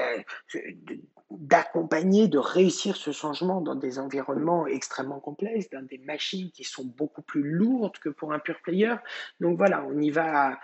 [1.30, 6.86] d'accompagner, de réussir ce changement dans des environnements extrêmement complexes, dans des machines qui sont
[6.86, 8.96] beaucoup plus lourdes que pour un pur player.
[9.40, 10.58] Donc voilà, on y va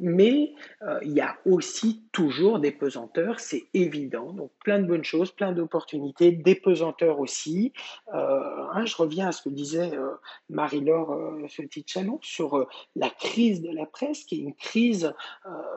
[0.00, 4.32] mais euh, il y a aussi toujours des pesanteurs, c'est évident.
[4.32, 7.72] Donc plein de bonnes choses, plein d'opportunités, des pesanteurs aussi.
[8.14, 10.12] Euh, hein, je reviens à ce que disait euh,
[10.48, 12.66] Marie-Laure euh, Petit-Chalon sur
[12.96, 15.14] la crise de la presse, qui est une crise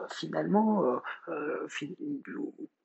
[0.10, 1.00] finalement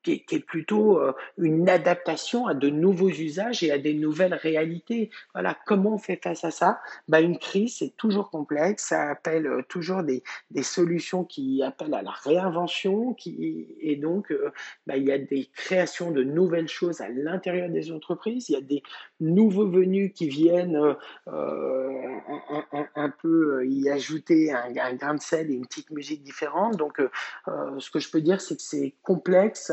[0.03, 5.11] qui est, plutôt euh, une adaptation à de nouveaux usages et à des nouvelles réalités.
[5.35, 6.81] Voilà, comment on fait face à ça?
[7.09, 11.95] Bah, Une crise, c'est toujours complexe, ça appelle euh, toujours des, des, solutions qui appellent
[11.95, 14.51] à la réinvention, qui, et donc euh,
[14.87, 18.57] bah, il y a des créations de nouvelles choses à l'intérieur des entreprises, il y
[18.57, 18.83] a des
[19.21, 20.79] nouveaux venus qui viennent
[21.27, 26.77] un, peu y ajouter un, grain de sel et une petite musique différente.
[26.77, 27.01] Donc,
[27.47, 29.73] ce que je peux dire, c'est que c'est complexe,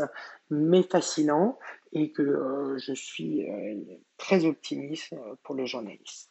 [0.50, 1.58] mais fascinant
[1.92, 3.80] et que euh, je suis euh,
[4.16, 6.30] très optimiste euh, pour le journalisme.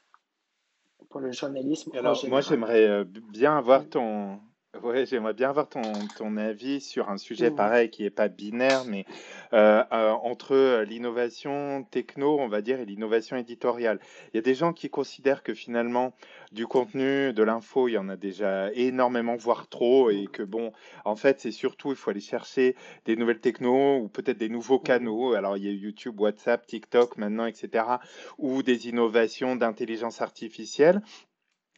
[1.09, 1.91] Pour le journalisme.
[1.95, 4.39] Alors, moi, j'aimerais bien avoir ton,
[4.83, 8.85] Ouais, j'aimerais bien avoir ton, ton avis sur un sujet pareil qui n'est pas binaire,
[8.85, 9.05] mais
[9.53, 13.99] euh, euh, entre l'innovation techno, on va dire, et l'innovation éditoriale.
[14.31, 16.13] Il y a des gens qui considèrent que finalement,
[16.51, 20.73] du contenu, de l'info, il y en a déjà énormément, voire trop, et que bon,
[21.05, 24.79] en fait, c'est surtout, il faut aller chercher des nouvelles technos ou peut-être des nouveaux
[24.79, 25.33] canaux.
[25.33, 27.85] Alors, il y a YouTube, WhatsApp, TikTok maintenant, etc.,
[28.37, 31.01] ou des innovations d'intelligence artificielle.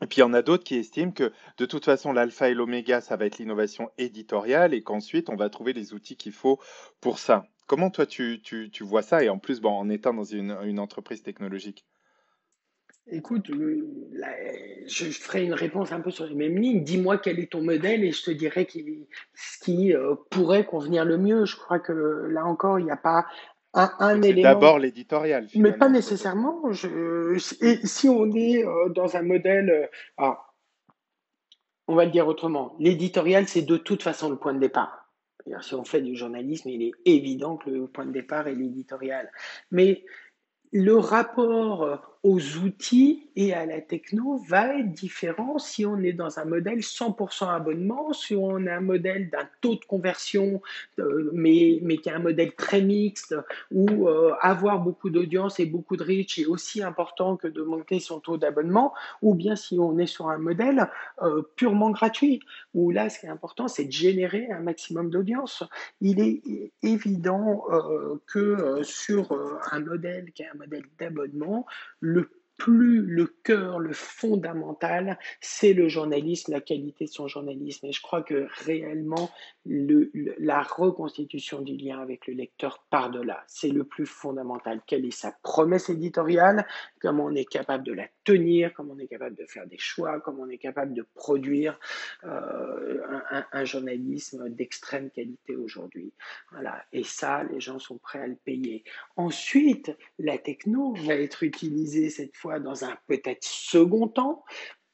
[0.02, 2.54] Et puis il y en a d'autres qui estiment que de toute façon l'alpha et
[2.54, 6.60] l'oméga, ça va être l'innovation éditoriale et qu'ensuite on va trouver les outils qu'il faut
[7.02, 7.46] pour ça.
[7.68, 9.24] Comment toi tu, tu, tu, vois ça?
[9.24, 11.86] Et en plus bon, en étant dans une, une entreprise technologique
[13.12, 16.84] Écoute, je ferai une réponse un peu sur les mêmes lignes.
[16.84, 18.68] Dis-moi quel est ton modèle et je te dirai
[19.34, 21.46] ce qui euh, pourrait convenir le mieux.
[21.46, 23.26] Je crois que là encore, il n'y a pas
[23.74, 24.50] un, élément.
[24.50, 25.48] D'abord l'éditorial.
[25.56, 26.72] Mais pas nécessairement.
[26.72, 27.38] Je,
[27.84, 30.46] si on est euh, dans un modèle, euh, ah,
[31.88, 32.76] on va le dire autrement.
[32.80, 35.06] L'éditorial, c'est de toute façon le point de départ.
[35.62, 39.32] Si on fait du journalisme, il est évident que le point de départ est l'éditorial.
[39.72, 40.04] Mais
[40.72, 46.38] le rapport aux outils et à la techno va être différent si on est dans
[46.38, 50.62] un modèle 100% abonnement, si on a un modèle d'un taux de conversion,
[51.00, 53.36] euh, mais, mais qui est un modèle très mixte,
[53.72, 58.02] où euh, avoir beaucoup d'audience et beaucoup de reach est aussi important que de monter
[58.02, 60.90] son taux d'abonnement, ou bien si on est sur un modèle
[61.22, 62.42] euh, purement gratuit,
[62.74, 65.64] où là, ce qui est important, c'est de générer un maximum d'audience.
[66.02, 66.42] Il est
[66.84, 67.64] évident
[68.28, 69.32] que sur
[69.72, 71.66] un modèle qui est un modèle d'abonnement,
[72.10, 77.88] le plus le cœur, le fondamental, c'est le journalisme, la qualité de son journalisme.
[77.88, 79.32] Et je crois que réellement,
[79.66, 83.44] le, la reconstitution du lien avec le lecteur part de là.
[83.48, 84.82] C'est le plus fondamental.
[84.86, 86.68] Quelle est sa promesse éditoriale?
[87.00, 90.20] Comment on est capable de la tenir Comment on est capable de faire des choix
[90.20, 91.80] Comment on est capable de produire
[92.24, 93.02] euh,
[93.32, 96.14] un, un, journalisme d'extrême qualité aujourd'hui
[96.52, 96.84] Voilà.
[96.94, 98.84] Et ça, les gens sont prêts à le payer.
[99.16, 104.44] Ensuite, la techno va être utilisée cette fois dans un peut-être second temps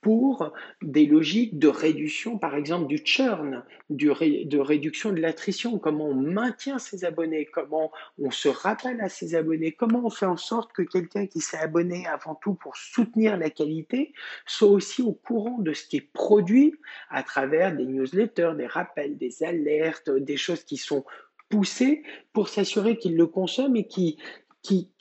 [0.05, 0.53] pour
[0.83, 6.77] des logiques de réduction, par exemple, du churn, de réduction de l'attrition, comment on maintient
[6.77, 10.83] ses abonnés, comment on se rappelle à ses abonnés, comment on fait en sorte que
[10.83, 14.13] quelqu'un qui s'est abonné avant tout pour soutenir la qualité
[14.45, 16.75] soit aussi au courant de ce qui est produit
[17.09, 21.03] à travers des newsletters, des rappels, des alertes, des choses qui sont
[21.49, 24.19] poussées pour s'assurer qu'il le consomme et qui,
[24.61, 24.91] qui,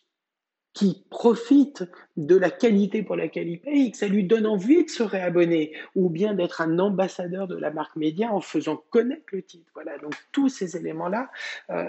[0.74, 1.84] qui profite
[2.16, 5.72] de la qualité pour laquelle il paye, que ça lui donne envie de se réabonner,
[5.94, 9.70] ou bien d'être un ambassadeur de la marque média en faisant connaître le titre.
[9.74, 11.30] Voilà, donc tous ces éléments-là,
[11.70, 11.84] euh,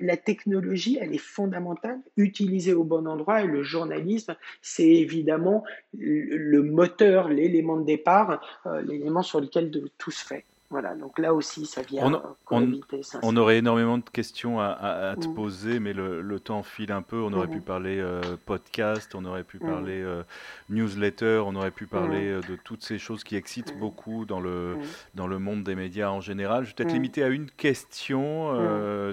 [0.00, 5.64] la, technologie, elle est fondamentale, utilisée au bon endroit, et le journalisme, c'est évidemment
[5.96, 10.44] le moteur, l'élément de départ, euh, l'élément sur lequel tout se fait.
[10.70, 12.80] Voilà, donc là aussi, ça vient on,
[13.22, 15.34] on, aurait énormément de questions à, te mm.
[15.34, 17.16] poser, mais le, temps file un peu.
[17.22, 17.62] On aurait pu mm.
[17.62, 19.66] parler euh, podcast, on aurait pu mm.
[19.66, 20.22] parler euh,
[20.68, 24.76] newsletter, on aurait pu parler euh, de toutes ces choses qui excitent beaucoup dans le,
[25.14, 26.64] dans le monde des médias en général.
[26.64, 28.52] Je vais peut-être limiter à une question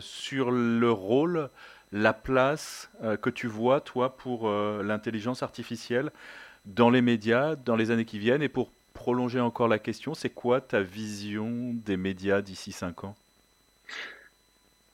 [0.02, 1.50] sur le rôle,
[1.94, 2.90] la place
[3.22, 6.12] que tu vois, toi, pour l'intelligence artificielle
[6.66, 10.32] dans les médias dans les années qui viennent et pour prolonger encore la question, c'est
[10.32, 13.16] quoi ta vision des médias d'ici 5 ans?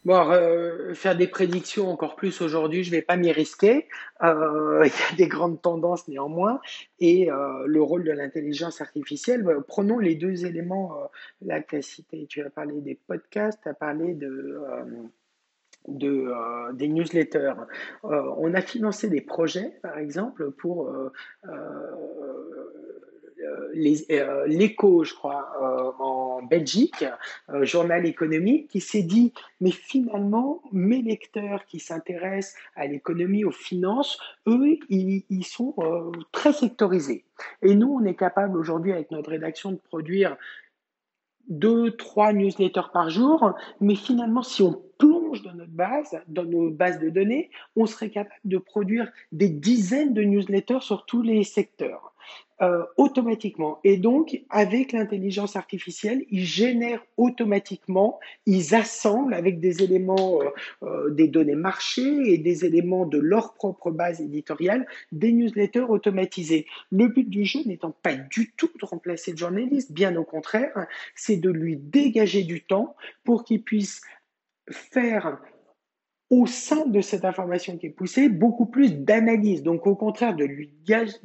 [0.03, 3.87] Bon, euh, faire des prédictions encore plus aujourd'hui, je ne vais pas m'y risquer.
[4.23, 6.59] Euh, il y a des grandes tendances néanmoins.
[6.99, 10.97] Et euh, le rôle de l'intelligence artificielle, bah, prenons les deux éléments,
[11.43, 12.25] la cité.
[12.27, 14.59] Tu as parlé des podcasts, tu as parlé de,
[15.87, 16.33] de,
[16.73, 17.53] des newsletters.
[18.01, 20.91] on a financé des projets, par exemple, pour
[23.73, 27.05] l'écho, je crois, euh, en Belgique,
[27.61, 34.17] journal économique, qui s'est dit, mais finalement, mes lecteurs qui s'intéressent à l'économie, aux finances,
[34.47, 35.75] eux, ils, ils sont
[36.31, 37.25] très sectorisés.
[37.61, 40.37] Et nous, on est capable aujourd'hui, avec notre rédaction, de produire
[41.47, 46.69] deux, trois newsletters par jour, mais finalement, si on plonge dans notre base, dans nos
[46.69, 51.43] bases de données, on serait capable de produire des dizaines de newsletters sur tous les
[51.43, 52.13] secteurs.
[52.61, 53.79] Euh, automatiquement.
[53.83, 60.49] Et donc, avec l'intelligence artificielle, ils génèrent automatiquement, ils assemblent avec des éléments, euh,
[60.83, 66.67] euh, des données marché et des éléments de leur propre base éditoriale, des newsletters automatisés.
[66.91, 70.85] Le but du jeu n'étant pas du tout de remplacer le journaliste, bien au contraire,
[71.15, 74.01] c'est de lui dégager du temps pour qu'il puisse
[74.69, 75.39] faire
[76.31, 79.63] au sein de cette information qui est poussée, beaucoup plus d'analyse.
[79.63, 80.73] Donc, au contraire, de lui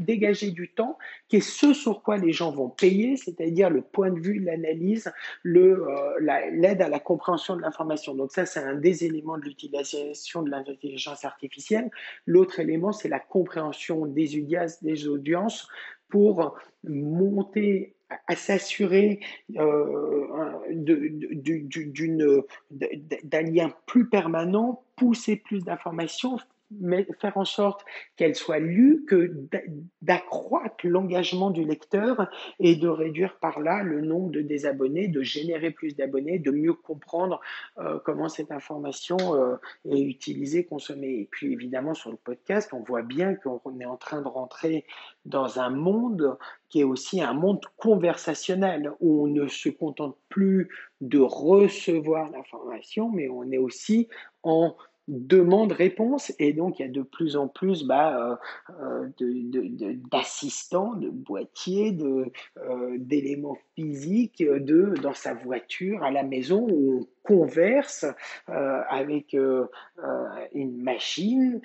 [0.00, 4.10] dégager du temps, qui est ce sur quoi les gens vont payer, c'est-à-dire le point
[4.10, 5.12] de vue, l'analyse,
[5.44, 8.16] euh, l'aide à la compréhension de l'information.
[8.16, 11.88] Donc, ça, c'est un des éléments de l'utilisation de l'intelligence artificielle.
[12.26, 14.44] L'autre élément, c'est la compréhension des
[14.82, 15.68] des audiences
[16.08, 17.95] pour monter
[18.26, 19.20] à s'assurer
[19.56, 20.26] euh,
[23.24, 26.38] d'un lien plus permanent, pousser plus d'informations,
[27.20, 27.84] faire en sorte
[28.16, 29.32] qu'elle soit lue, que
[30.02, 35.70] d'accroître l'engagement du lecteur et de réduire par là le nombre de désabonnés, de générer
[35.70, 37.40] plus d'abonnés, de mieux comprendre
[37.78, 39.56] euh, comment cette information euh,
[39.88, 41.20] est utilisée, consommée.
[41.20, 44.84] Et puis évidemment sur le podcast, on voit bien qu'on est en train de rentrer
[45.24, 46.36] dans un monde
[46.68, 50.68] qui est aussi un monde conversationnel où on ne se contente plus
[51.00, 54.08] de recevoir l'information, mais on est aussi
[54.42, 54.76] en
[55.08, 58.38] demande-réponse et donc il y a de plus en plus bah,
[58.70, 66.66] euh, euh, d'assistants, de, boîtiers, euh, d'éléments physiques de, dans sa voiture, à la maison
[66.68, 68.06] où on converse
[68.46, 71.60] avec une machine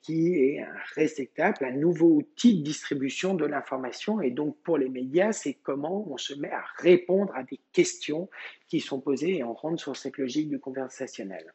[0.00, 4.88] qui est un réceptacle, un nouveau outil de distribution de l'information et donc pour les
[4.88, 8.30] médias c'est comment on se met à répondre à des questions
[8.66, 11.52] qui sont posées et on rentre sur cette logique du conversationnel.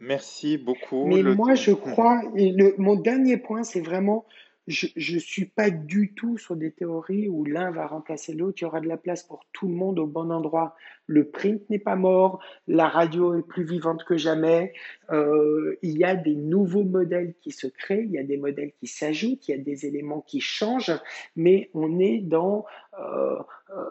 [0.00, 1.06] Merci beaucoup.
[1.06, 4.24] Mais moi, je crois, et le, mon dernier point, c'est vraiment
[4.70, 8.58] je ne suis pas du tout sur des théories où l'un va remplacer l'autre.
[8.60, 10.76] Il y aura de la place pour tout le monde au bon endroit.
[11.06, 14.72] Le print n'est pas mort, la radio est plus vivante que jamais.
[15.10, 18.72] Euh, il y a des nouveaux modèles qui se créent, il y a des modèles
[18.78, 20.96] qui s'ajoutent, il y a des éléments qui changent,
[21.34, 22.64] mais on est dans
[22.98, 23.38] euh,
[23.76, 23.84] euh,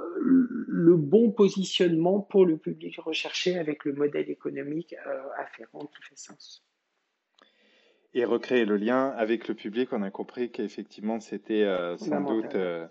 [0.68, 4.96] le bon positionnement pour le public recherché avec le modèle économique
[5.38, 6.64] afférent qui fait sens
[8.14, 9.90] et recréer le lien avec le public.
[9.92, 12.88] On a compris qu'effectivement, c'était euh, sans doute euh,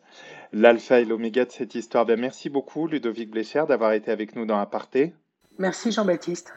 [0.53, 2.07] l'alpha et l'oméga de cette histoire.
[2.07, 5.15] Ben, merci beaucoup, Ludovic Blécher, d'avoir été avec nous dans Aparté.
[5.59, 6.53] Merci, Jean-Baptiste.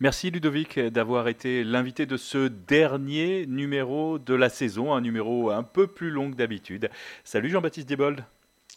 [0.00, 5.62] Merci Ludovic d'avoir été l'invité de ce dernier numéro de la saison, un numéro un
[5.62, 6.88] peu plus long que d'habitude.
[7.22, 8.24] Salut Jean-Baptiste Diebold.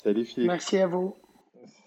[0.04, 0.52] Salut Philippe.
[0.52, 1.16] Merci à vous.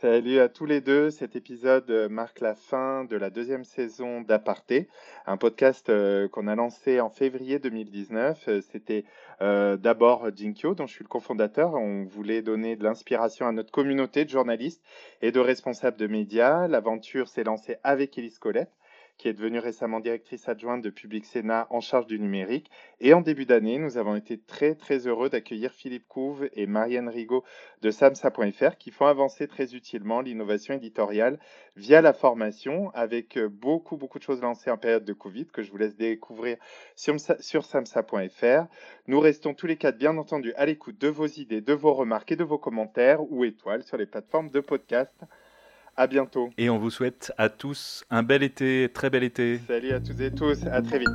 [0.03, 1.09] Salut à tous les deux.
[1.09, 4.89] Cet épisode euh, marque la fin de la deuxième saison d'Aparté,
[5.27, 8.49] un podcast euh, qu'on a lancé en février 2019.
[8.49, 9.07] Euh, c'était
[9.41, 11.73] d'abord Jinkyo, dont je suis le cofondateur.
[11.73, 14.83] On voulait donner de l'inspiration à notre communauté de journalistes
[15.23, 16.69] et de responsables de médias.
[16.69, 18.73] L'aventure s'est lancée avec Elise Colette
[19.19, 22.71] qui est devenue récemment directrice adjointe de Public Sénat en charge du numérique.
[23.01, 27.09] Et en début d'année, nous avons été très très heureux d'accueillir Philippe Couve et Marianne
[27.09, 27.45] Rigaud
[27.83, 31.39] de samsa.fr qui font avancer très utilement l'innovation éditoriale
[31.77, 35.71] via la formation avec beaucoup beaucoup de choses lancées en période de Covid que je
[35.71, 36.57] vous laisse découvrir
[36.95, 38.67] sur, sur samsa.fr.
[39.07, 42.33] Nous restons tous les quatre bien entendu à l'écoute de vos idées, de vos remarques
[42.33, 45.15] et de vos commentaires ou étoiles sur les plateformes de podcast.
[45.99, 46.51] À bientôt.
[46.59, 49.61] Et on vous souhaite à tous un bel été, très bel été.
[49.67, 51.09] Salut à toutes et tous, à très vite.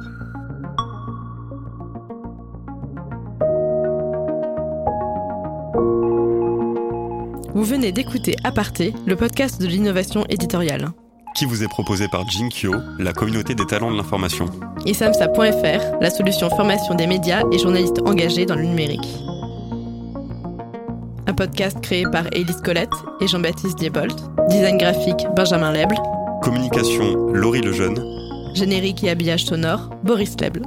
[7.54, 10.90] Vous venez d'écouter Aparté, le podcast de l'innovation éditoriale.
[11.36, 14.48] Qui vous est proposé par Jinkyo, la communauté des talents de l'information.
[14.88, 19.08] Et samsa.fr, la solution formation des médias et journalistes engagés dans le numérique
[21.32, 24.14] un podcast créé par Élise Colette et Jean-Baptiste Diebold,
[24.50, 25.96] design graphique Benjamin Leble,
[26.42, 28.04] communication Laurie Lejeune,
[28.54, 30.64] générique et habillage sonore Boris Leble.